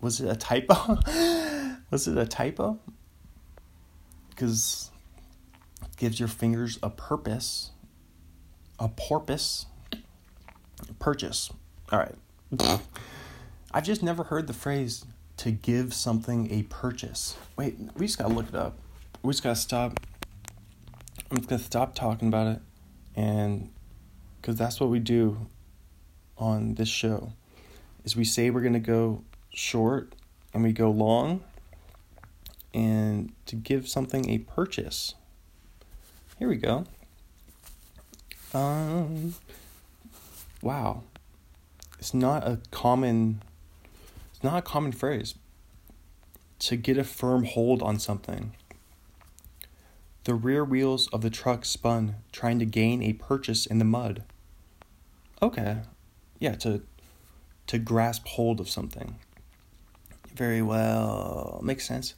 Was 0.00 0.20
it 0.20 0.28
a 0.28 0.34
typo? 0.34 0.98
Was 1.92 2.08
it 2.08 2.18
a 2.18 2.26
typo? 2.26 2.80
Because 4.30 4.90
it 5.80 5.96
gives 5.96 6.18
your 6.18 6.28
fingers 6.28 6.80
a 6.82 6.90
purpose, 6.90 7.70
a 8.80 8.88
porpoise, 8.88 9.66
purchase. 10.98 11.50
All 11.92 12.00
right. 12.00 12.80
I've 13.72 13.84
just 13.84 14.02
never 14.02 14.24
heard 14.24 14.48
the 14.48 14.52
phrase 14.52 15.04
to 15.36 15.52
give 15.52 15.94
something 15.94 16.52
a 16.52 16.64
purchase. 16.64 17.36
Wait, 17.56 17.78
we 17.96 18.06
just 18.06 18.18
gotta 18.18 18.34
look 18.34 18.48
it 18.48 18.56
up. 18.56 18.76
We 19.22 19.32
just 19.32 19.42
gotta 19.42 19.56
stop. 19.56 20.00
I'm 21.30 21.36
just 21.38 21.48
gonna 21.48 21.62
stop 21.62 21.94
talking 21.94 22.28
about 22.28 22.48
it, 22.48 22.60
and 23.16 23.70
because 24.40 24.56
that's 24.56 24.80
what 24.80 24.90
we 24.90 24.98
do 24.98 25.46
on 26.36 26.74
this 26.74 26.88
show, 26.88 27.32
is 28.04 28.16
we 28.16 28.24
say 28.24 28.50
we're 28.50 28.62
gonna 28.62 28.80
go 28.80 29.22
short 29.50 30.14
and 30.52 30.62
we 30.62 30.72
go 30.72 30.90
long, 30.90 31.42
and 32.74 33.32
to 33.46 33.56
give 33.56 33.88
something 33.88 34.28
a 34.28 34.38
purchase. 34.38 35.14
Here 36.38 36.48
we 36.48 36.56
go. 36.56 36.84
Um. 38.52 39.34
Wow. 40.60 41.02
It's 41.98 42.12
not 42.12 42.44
a 42.44 42.58
common 42.72 43.40
it's 44.42 44.42
not 44.42 44.58
a 44.58 44.62
common 44.62 44.90
phrase. 44.90 45.36
To 46.58 46.76
get 46.76 46.98
a 46.98 47.04
firm 47.04 47.44
hold 47.44 47.80
on 47.80 48.00
something. 48.00 48.54
The 50.24 50.34
rear 50.34 50.64
wheels 50.64 51.08
of 51.08 51.22
the 51.22 51.30
truck 51.30 51.64
spun, 51.64 52.16
trying 52.30 52.58
to 52.60 52.64
gain 52.64 53.02
a 53.02 53.12
purchase 53.12 53.66
in 53.66 53.78
the 53.78 53.84
mud. 53.84 54.24
Okay. 55.40 55.78
Yeah, 56.38 56.54
to 56.56 56.82
to 57.66 57.78
grasp 57.78 58.26
hold 58.26 58.60
of 58.60 58.68
something. 58.68 59.16
Very 60.34 60.62
well. 60.62 61.60
Makes 61.62 61.86
sense. 61.86 62.14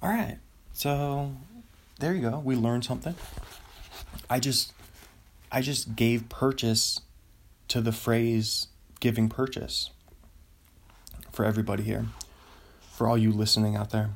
All 0.00 0.08
right. 0.08 0.38
So 0.72 1.36
there 1.98 2.14
you 2.14 2.30
go. 2.30 2.38
We 2.38 2.56
learned 2.56 2.84
something. 2.84 3.14
I 4.28 4.40
just 4.40 4.72
I 5.50 5.60
just 5.60 5.96
gave 5.96 6.28
purchase 6.28 7.00
to 7.68 7.80
the 7.80 7.92
phrase 7.92 8.68
giving 9.00 9.28
purchase 9.28 9.90
for 11.32 11.44
everybody 11.44 11.82
here, 11.82 12.06
for 12.90 13.08
all 13.08 13.18
you 13.18 13.32
listening 13.32 13.76
out 13.76 13.90
there. 13.90 14.10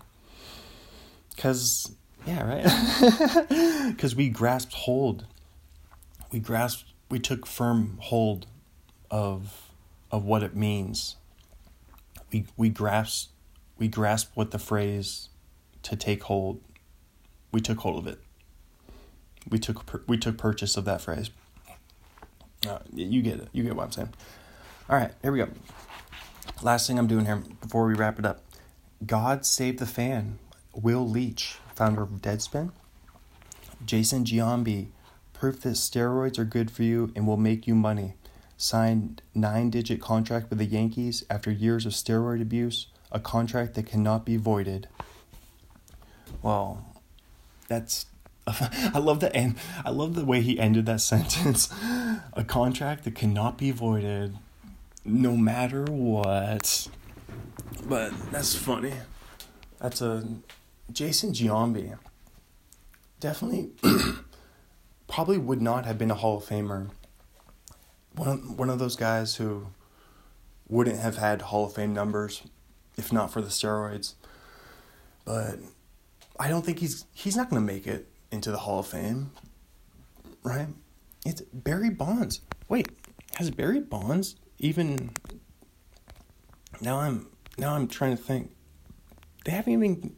Because, 1.35 1.93
yeah, 2.27 2.43
right? 2.43 3.89
Because 3.91 4.17
we 4.17 4.29
grasped 4.29 4.75
hold. 4.75 5.27
We 6.33 6.41
grasped, 6.41 6.93
we 7.09 7.19
took 7.19 7.47
firm 7.47 7.99
hold 8.01 8.47
of, 9.11 9.71
of 10.11 10.25
what 10.25 10.43
it 10.43 10.57
means. 10.57 11.17
We, 12.33 12.47
we 12.57 12.69
grasped, 12.69 13.31
we 13.79 13.89
grasped 13.89 14.37
what 14.37 14.51
the 14.51 14.59
phrase 14.59 15.29
to 15.85 15.95
take 15.97 16.25
hold, 16.25 16.61
we 17.53 17.61
took 17.61 17.79
hold 17.79 17.99
of 17.99 18.13
it. 18.13 18.19
We 19.49 19.59
took, 19.59 20.09
we 20.09 20.19
took 20.19 20.37
purchase 20.37 20.77
of 20.77 20.85
that 20.87 21.01
phrase. 21.01 21.31
Uh, 22.69 22.81
you 22.93 23.23
get 23.23 23.39
it. 23.39 23.49
You 23.53 23.63
get 23.63 23.77
what 23.77 23.85
I'm 23.85 23.93
saying. 23.93 24.13
All 24.91 24.97
right, 24.97 25.13
here 25.23 25.31
we 25.31 25.39
go. 25.39 25.49
Last 26.63 26.87
thing 26.87 26.99
I'm 26.99 27.07
doing 27.07 27.27
here 27.27 27.43
before 27.61 27.87
we 27.87 27.95
wrap 27.95 28.19
it 28.19 28.27
up 28.27 28.41
God 29.05 29.45
Save 29.45 29.79
the 29.79 29.87
Fan, 29.87 30.39
Will 30.81 31.09
Leitch, 31.09 31.57
founder 31.75 32.03
of 32.03 32.11
Deadspin, 32.21 32.71
Jason 33.85 34.25
Giambi, 34.25 34.89
proof 35.33 35.61
that 35.63 35.71
steroids 35.71 36.39
are 36.39 36.45
good 36.45 36.71
for 36.71 36.83
you 36.83 37.13
and 37.17 37.27
will 37.27 37.37
make 37.37 37.67
you 37.67 37.75
money. 37.75 38.15
Signed 38.59 39.23
nine 39.35 39.71
digit 39.71 40.01
contract 40.01 40.51
with 40.51 40.59
the 40.59 40.65
Yankees 40.67 41.25
after 41.31 41.51
years 41.51 41.87
of 41.87 41.93
steroid 41.93 42.41
abuse, 42.41 42.89
a 43.11 43.21
contract 43.21 43.75
that 43.75 43.87
cannot 43.87 44.25
be 44.25 44.37
voided. 44.37 44.89
Well, 46.43 46.85
that's 47.69 48.07
I 48.47 48.99
love 48.99 49.21
the 49.21 49.35
end. 49.35 49.57
I 49.85 49.91
love 49.91 50.15
the 50.15 50.25
way 50.25 50.41
he 50.41 50.59
ended 50.59 50.87
that 50.87 51.01
sentence. 51.13 51.69
a 52.33 52.45
contract 52.45 53.05
that 53.05 53.15
cannot 53.15 53.59
be 53.59 53.71
voided 53.71 54.37
no 55.05 55.37
matter 55.37 55.85
what. 55.85 56.89
But 57.89 58.13
that's 58.31 58.55
funny. 58.55 58.93
That's 59.81 60.01
a 60.01 60.27
Jason 60.93 61.33
Giambi. 61.33 61.99
Definitely, 63.21 63.71
probably 65.09 65.39
would 65.39 65.63
not 65.63 65.87
have 65.87 65.99
been 65.99 66.11
a 66.11 66.15
Hall 66.15 66.39
of 66.39 66.45
Famer. 66.45 66.91
One 68.15 68.29
of, 68.29 68.59
one 68.59 68.71
of 68.71 68.79
those 68.79 68.97
guys 68.97 69.37
who 69.37 69.69
wouldn't 70.69 70.99
have 70.99 71.17
had 71.17 71.43
Hall 71.43 71.67
of 71.67 71.75
Fame 71.75 71.93
numbers 71.93 72.43
if 72.97 73.13
not 73.13 73.31
for 73.31 73.41
the 73.41 73.49
steroids. 73.49 74.15
But 75.25 75.59
I 76.39 76.49
don't 76.49 76.65
think 76.65 76.79
he's 76.79 77.05
he's 77.13 77.37
not 77.37 77.51
going 77.51 77.65
to 77.65 77.73
make 77.73 77.87
it 77.87 78.09
into 78.31 78.51
the 78.51 78.59
Hall 78.59 78.81
of 78.81 78.87
Fame. 78.87 79.33
Right? 80.43 80.69
It's 81.25 81.43
Barry 81.53 81.91
Bonds. 81.91 82.41
Wait, 82.69 82.89
has 83.35 83.51
Barry 83.51 83.81
Bonds 83.81 84.37
even 84.59 85.11
now 86.81 86.99
I'm 86.99 87.29
now 87.59 87.75
I'm 87.75 87.89
trying 87.89 88.17
to 88.17 88.23
think. 88.23 88.53
They 89.45 89.53
haven't 89.53 89.73
even 89.73 90.17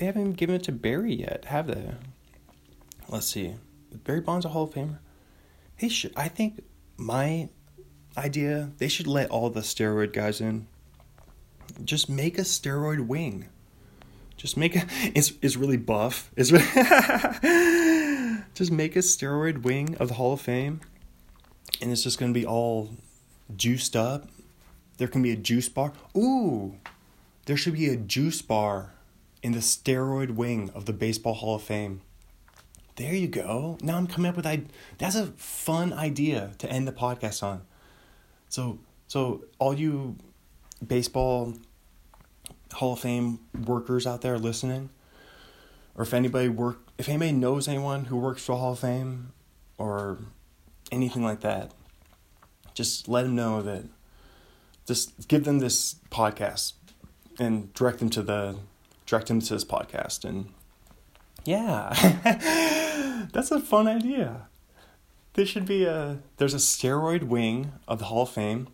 they 0.00 0.06
haven't 0.06 0.32
given 0.32 0.56
it 0.56 0.62
to 0.62 0.72
Barry 0.72 1.14
yet, 1.14 1.44
have 1.44 1.66
they? 1.66 1.92
Let's 3.10 3.26
see. 3.26 3.56
Barry 3.92 4.22
Bonds 4.22 4.46
a 4.46 4.48
Hall 4.48 4.64
of 4.64 4.70
Famer? 4.70 4.98
They 5.78 5.90
should 5.90 6.14
I 6.16 6.26
think 6.26 6.64
my 6.96 7.50
idea, 8.16 8.70
they 8.78 8.88
should 8.88 9.06
let 9.06 9.28
all 9.28 9.50
the 9.50 9.60
steroid 9.60 10.14
guys 10.14 10.40
in. 10.40 10.66
Just 11.84 12.08
make 12.08 12.38
a 12.38 12.42
steroid 12.42 13.08
wing. 13.08 13.50
Just 14.38 14.56
make 14.56 14.74
a 14.74 14.86
it's 15.14 15.34
is 15.42 15.58
really 15.58 15.76
buff. 15.76 16.30
Is 16.34 16.48
just 18.54 18.72
make 18.72 18.96
a 18.96 19.00
steroid 19.00 19.64
wing 19.64 19.98
of 20.00 20.08
the 20.08 20.14
Hall 20.14 20.32
of 20.32 20.40
Fame. 20.40 20.80
And 21.82 21.92
it's 21.92 22.04
just 22.04 22.18
gonna 22.18 22.32
be 22.32 22.46
all 22.46 22.88
juiced 23.54 23.94
up. 23.94 24.30
There 24.96 25.08
can 25.08 25.20
be 25.20 25.32
a 25.32 25.36
juice 25.36 25.68
bar. 25.68 25.92
Ooh, 26.16 26.76
there 27.44 27.58
should 27.58 27.74
be 27.74 27.90
a 27.90 27.96
juice 27.96 28.40
bar 28.40 28.94
in 29.42 29.52
the 29.52 29.58
steroid 29.60 30.32
wing 30.32 30.70
of 30.74 30.86
the 30.86 30.92
Baseball 30.92 31.34
Hall 31.34 31.56
of 31.56 31.62
Fame. 31.62 32.02
There 32.96 33.14
you 33.14 33.28
go. 33.28 33.78
Now 33.82 33.96
I'm 33.96 34.06
coming 34.06 34.28
up 34.28 34.36
with 34.36 34.46
I. 34.46 34.64
That's 34.98 35.16
a 35.16 35.26
fun 35.28 35.92
idea 35.92 36.52
to 36.58 36.70
end 36.70 36.86
the 36.86 36.92
podcast 36.92 37.42
on. 37.42 37.62
So 38.48 38.78
so 39.06 39.44
all 39.58 39.74
you 39.74 40.16
baseball 40.86 41.54
Hall 42.72 42.92
of 42.92 43.00
Fame 43.00 43.40
workers 43.66 44.06
out 44.06 44.20
there 44.20 44.38
listening, 44.38 44.90
or 45.94 46.02
if 46.02 46.12
anybody 46.12 46.48
work, 46.48 46.78
if 46.98 47.08
anybody 47.08 47.32
knows 47.32 47.68
anyone 47.68 48.06
who 48.06 48.16
works 48.16 48.44
for 48.44 48.56
Hall 48.56 48.72
of 48.72 48.80
Fame, 48.80 49.32
or 49.78 50.18
anything 50.92 51.24
like 51.24 51.40
that, 51.40 51.72
just 52.74 53.08
let 53.08 53.22
them 53.22 53.34
know 53.34 53.62
that 53.62 53.84
just 54.86 55.26
give 55.28 55.44
them 55.44 55.60
this 55.60 55.96
podcast 56.10 56.74
and 57.38 57.72
direct 57.72 57.98
them 57.98 58.10
to 58.10 58.22
the 58.22 58.56
direct 59.10 59.28
him 59.28 59.40
to 59.40 59.54
this 59.54 59.64
podcast 59.64 60.24
and 60.24 60.52
yeah. 61.44 61.88
That's 63.32 63.50
a 63.50 63.58
fun 63.58 63.88
idea. 63.88 64.46
There 65.32 65.46
should 65.46 65.66
be 65.66 65.84
a 65.84 66.20
there's 66.36 66.54
a 66.54 66.58
steroid 66.58 67.24
wing 67.24 67.72
of 67.88 67.98
the 67.98 68.04
hall 68.06 68.22
of 68.22 68.30
fame 68.30 68.68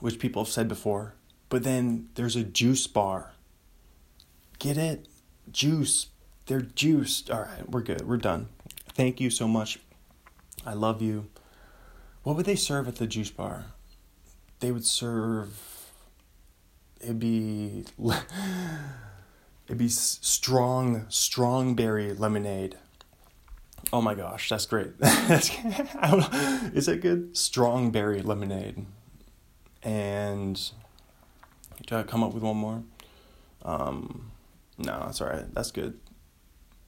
which 0.00 0.18
people 0.18 0.42
have 0.44 0.52
said 0.52 0.66
before 0.66 1.14
but 1.50 1.62
then 1.62 2.08
there's 2.16 2.34
a 2.34 2.42
juice 2.42 2.88
bar. 2.88 3.32
Get 4.58 4.76
it? 4.76 5.06
Juice. 5.52 6.08
They're 6.46 6.62
juiced. 6.62 7.30
All 7.30 7.42
right 7.42 7.70
we're 7.70 7.82
good. 7.82 8.08
We're 8.08 8.16
done. 8.16 8.48
Thank 8.94 9.20
you 9.20 9.30
so 9.30 9.46
much. 9.46 9.78
I 10.66 10.72
love 10.72 11.00
you. 11.00 11.28
What 12.24 12.34
would 12.34 12.46
they 12.46 12.56
serve 12.56 12.88
at 12.88 12.96
the 12.96 13.06
juice 13.06 13.30
bar? 13.30 13.66
They 14.58 14.72
would 14.72 14.84
serve. 14.84 15.92
It'd 17.00 17.20
be. 17.20 17.84
It'd 19.66 19.78
be 19.78 19.88
strong, 19.88 21.06
strong 21.08 21.74
berry 21.74 22.12
lemonade. 22.12 22.76
Oh 23.92 24.02
my 24.02 24.14
gosh, 24.14 24.48
that's 24.48 24.66
great. 24.66 24.92
Is 25.00 26.88
it 26.88 27.00
good? 27.00 27.36
Strong 27.36 27.90
berry 27.90 28.22
lemonade. 28.22 28.84
And 29.82 30.60
try 31.86 32.02
to 32.02 32.08
come 32.08 32.22
up 32.22 32.34
with 32.34 32.42
one 32.42 32.56
more. 32.56 32.82
Um, 33.62 34.30
no, 34.78 35.02
that's 35.06 35.20
all 35.20 35.28
right. 35.28 35.52
That's 35.54 35.70
good. 35.70 35.98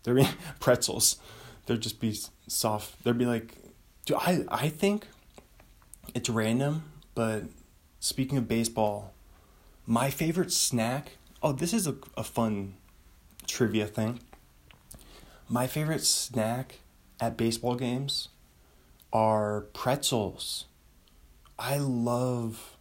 There'd 0.03 0.17
be 0.17 0.29
pretzels. 0.61 1.19
There'd 1.67 1.81
just 1.81 2.01
be 2.01 2.19
soft. 2.47 3.03
There'd 3.05 3.19
be 3.19 3.27
like, 3.27 3.57
do 4.05 4.17
I? 4.17 4.45
I 4.49 4.69
think 4.69 5.07
it's 6.15 6.29
random, 6.29 6.85
but 7.15 7.45
speaking 8.01 8.39
of 8.39 8.49
baseball, 8.49 9.15
my 9.87 10.11
favorite 10.11 10.53
snack. 10.53 11.16
Oh, 11.43 11.53
this 11.53 11.73
is 11.73 11.87
a 11.87 11.97
a 12.17 12.25
fun 12.25 12.75
trivia 13.47 13.87
thing. 13.87 14.21
My 15.49 15.67
favorite 15.67 16.03
snack 16.03 16.81
at 17.21 17.37
baseball 17.37 17.77
games 17.77 18.29
are 19.13 19.63
pretzels. 19.73 20.65
I 21.59 21.79
love 21.79 22.77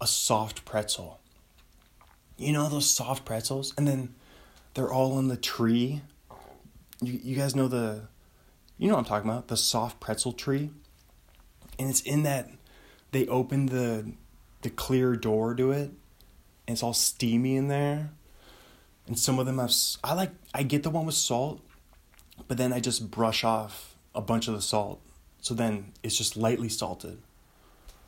a 0.00 0.06
soft 0.06 0.64
pretzel. 0.64 1.20
You 2.36 2.52
know 2.52 2.68
those 2.68 2.88
soft 2.88 3.24
pretzels? 3.24 3.74
And 3.76 3.88
then 3.88 4.14
they're 4.74 4.92
all 4.92 5.18
in 5.18 5.28
the 5.28 5.36
tree. 5.36 6.02
You, 7.00 7.20
you 7.22 7.36
guys 7.36 7.56
know 7.56 7.68
the, 7.68 8.02
you 8.76 8.86
know 8.86 8.94
what 8.94 9.00
I'm 9.00 9.06
talking 9.06 9.30
about, 9.30 9.48
the 9.48 9.56
soft 9.56 9.98
pretzel 9.98 10.32
tree? 10.32 10.70
And 11.78 11.90
it's 11.90 12.00
in 12.02 12.22
that, 12.22 12.50
they 13.10 13.26
open 13.26 13.66
the, 13.66 14.12
the 14.62 14.70
clear 14.70 15.16
door 15.16 15.54
to 15.54 15.72
it, 15.72 15.90
and 16.68 16.74
it's 16.74 16.82
all 16.82 16.92
steamy 16.92 17.56
in 17.56 17.68
there. 17.68 18.10
And 19.06 19.18
some 19.18 19.38
of 19.38 19.46
them 19.46 19.58
have, 19.58 19.72
I 20.04 20.12
like, 20.12 20.32
I 20.52 20.62
get 20.62 20.82
the 20.82 20.90
one 20.90 21.06
with 21.06 21.14
salt, 21.14 21.62
but 22.46 22.58
then 22.58 22.74
I 22.74 22.78
just 22.78 23.10
brush 23.10 23.42
off 23.42 23.96
a 24.14 24.20
bunch 24.20 24.48
of 24.48 24.54
the 24.54 24.60
salt. 24.60 25.00
So 25.40 25.54
then 25.54 25.92
it's 26.02 26.16
just 26.16 26.36
lightly 26.36 26.68
salted. 26.68 27.22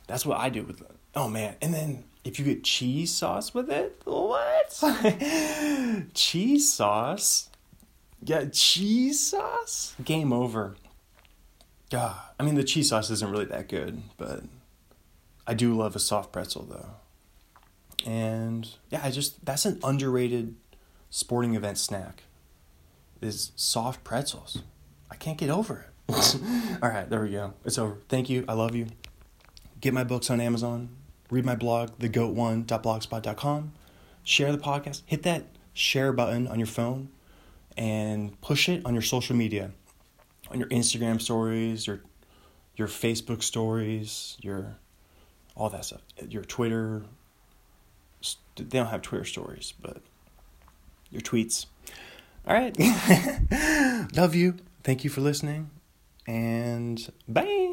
That's 0.06 0.26
what 0.26 0.38
I 0.38 0.50
do 0.50 0.62
with 0.62 0.82
it. 0.82 0.90
Oh 1.14 1.26
man. 1.26 1.56
And 1.62 1.72
then 1.72 2.04
if 2.22 2.38
you 2.38 2.44
get 2.44 2.62
cheese 2.62 3.14
sauce 3.14 3.54
with 3.54 3.70
it, 3.70 3.98
what? 4.04 4.78
cheese 6.14 6.70
sauce? 6.70 7.48
Yeah, 8.22 8.44
cheese 8.52 9.20
sauce? 9.20 9.94
Game 10.04 10.34
over. 10.34 10.76
God, 11.88 12.14
I 12.38 12.42
mean 12.42 12.56
the 12.56 12.64
cheese 12.64 12.90
sauce 12.90 13.08
isn't 13.08 13.30
really 13.30 13.46
that 13.46 13.68
good, 13.68 14.02
but 14.18 14.42
I 15.46 15.54
do 15.54 15.72
love 15.72 15.96
a 15.96 15.98
soft 15.98 16.30
pretzel 16.30 16.64
though. 16.64 16.99
And 18.06 18.68
yeah, 18.90 19.00
I 19.02 19.10
just 19.10 19.44
that's 19.44 19.64
an 19.64 19.78
underrated 19.82 20.54
sporting 21.10 21.54
event 21.54 21.78
snack. 21.78 22.24
Is 23.20 23.52
soft 23.54 24.02
pretzels. 24.02 24.62
I 25.10 25.16
can't 25.16 25.36
get 25.36 25.50
over 25.50 25.86
it. 26.08 26.36
All 26.82 26.88
right, 26.88 27.08
there 27.08 27.20
we 27.20 27.30
go. 27.30 27.52
It's 27.64 27.76
over. 27.76 27.98
Thank 28.08 28.30
you. 28.30 28.44
I 28.48 28.54
love 28.54 28.74
you. 28.74 28.86
Get 29.80 29.92
my 29.92 30.04
books 30.04 30.30
on 30.30 30.40
Amazon 30.40 30.88
read 31.30 31.44
my 31.44 31.54
blog, 31.54 31.90
thegoat1.blogspot.com, 31.98 33.72
share 34.24 34.52
the 34.52 34.58
podcast, 34.58 35.02
hit 35.06 35.22
that 35.22 35.44
share 35.72 36.12
button 36.12 36.46
on 36.48 36.58
your 36.58 36.66
phone, 36.66 37.08
and 37.76 38.38
push 38.40 38.68
it 38.68 38.84
on 38.84 38.92
your 38.92 39.02
social 39.02 39.36
media, 39.36 39.70
on 40.50 40.58
your 40.58 40.68
Instagram 40.68 41.20
stories, 41.20 41.86
your 41.86 42.00
your 42.76 42.88
Facebook 42.88 43.42
stories, 43.42 44.36
your 44.40 44.76
all 45.54 45.68
that 45.70 45.84
stuff, 45.84 46.02
your 46.28 46.42
Twitter. 46.42 47.02
They 48.56 48.64
don't 48.78 48.88
have 48.88 49.02
Twitter 49.02 49.24
stories, 49.24 49.72
but 49.80 50.02
your 51.10 51.22
tweets. 51.22 51.66
All 52.46 52.54
right. 52.54 52.76
Love 54.16 54.34
you. 54.34 54.56
Thank 54.82 55.04
you 55.04 55.10
for 55.10 55.20
listening. 55.20 55.70
And 56.26 57.10
bye. 57.28 57.69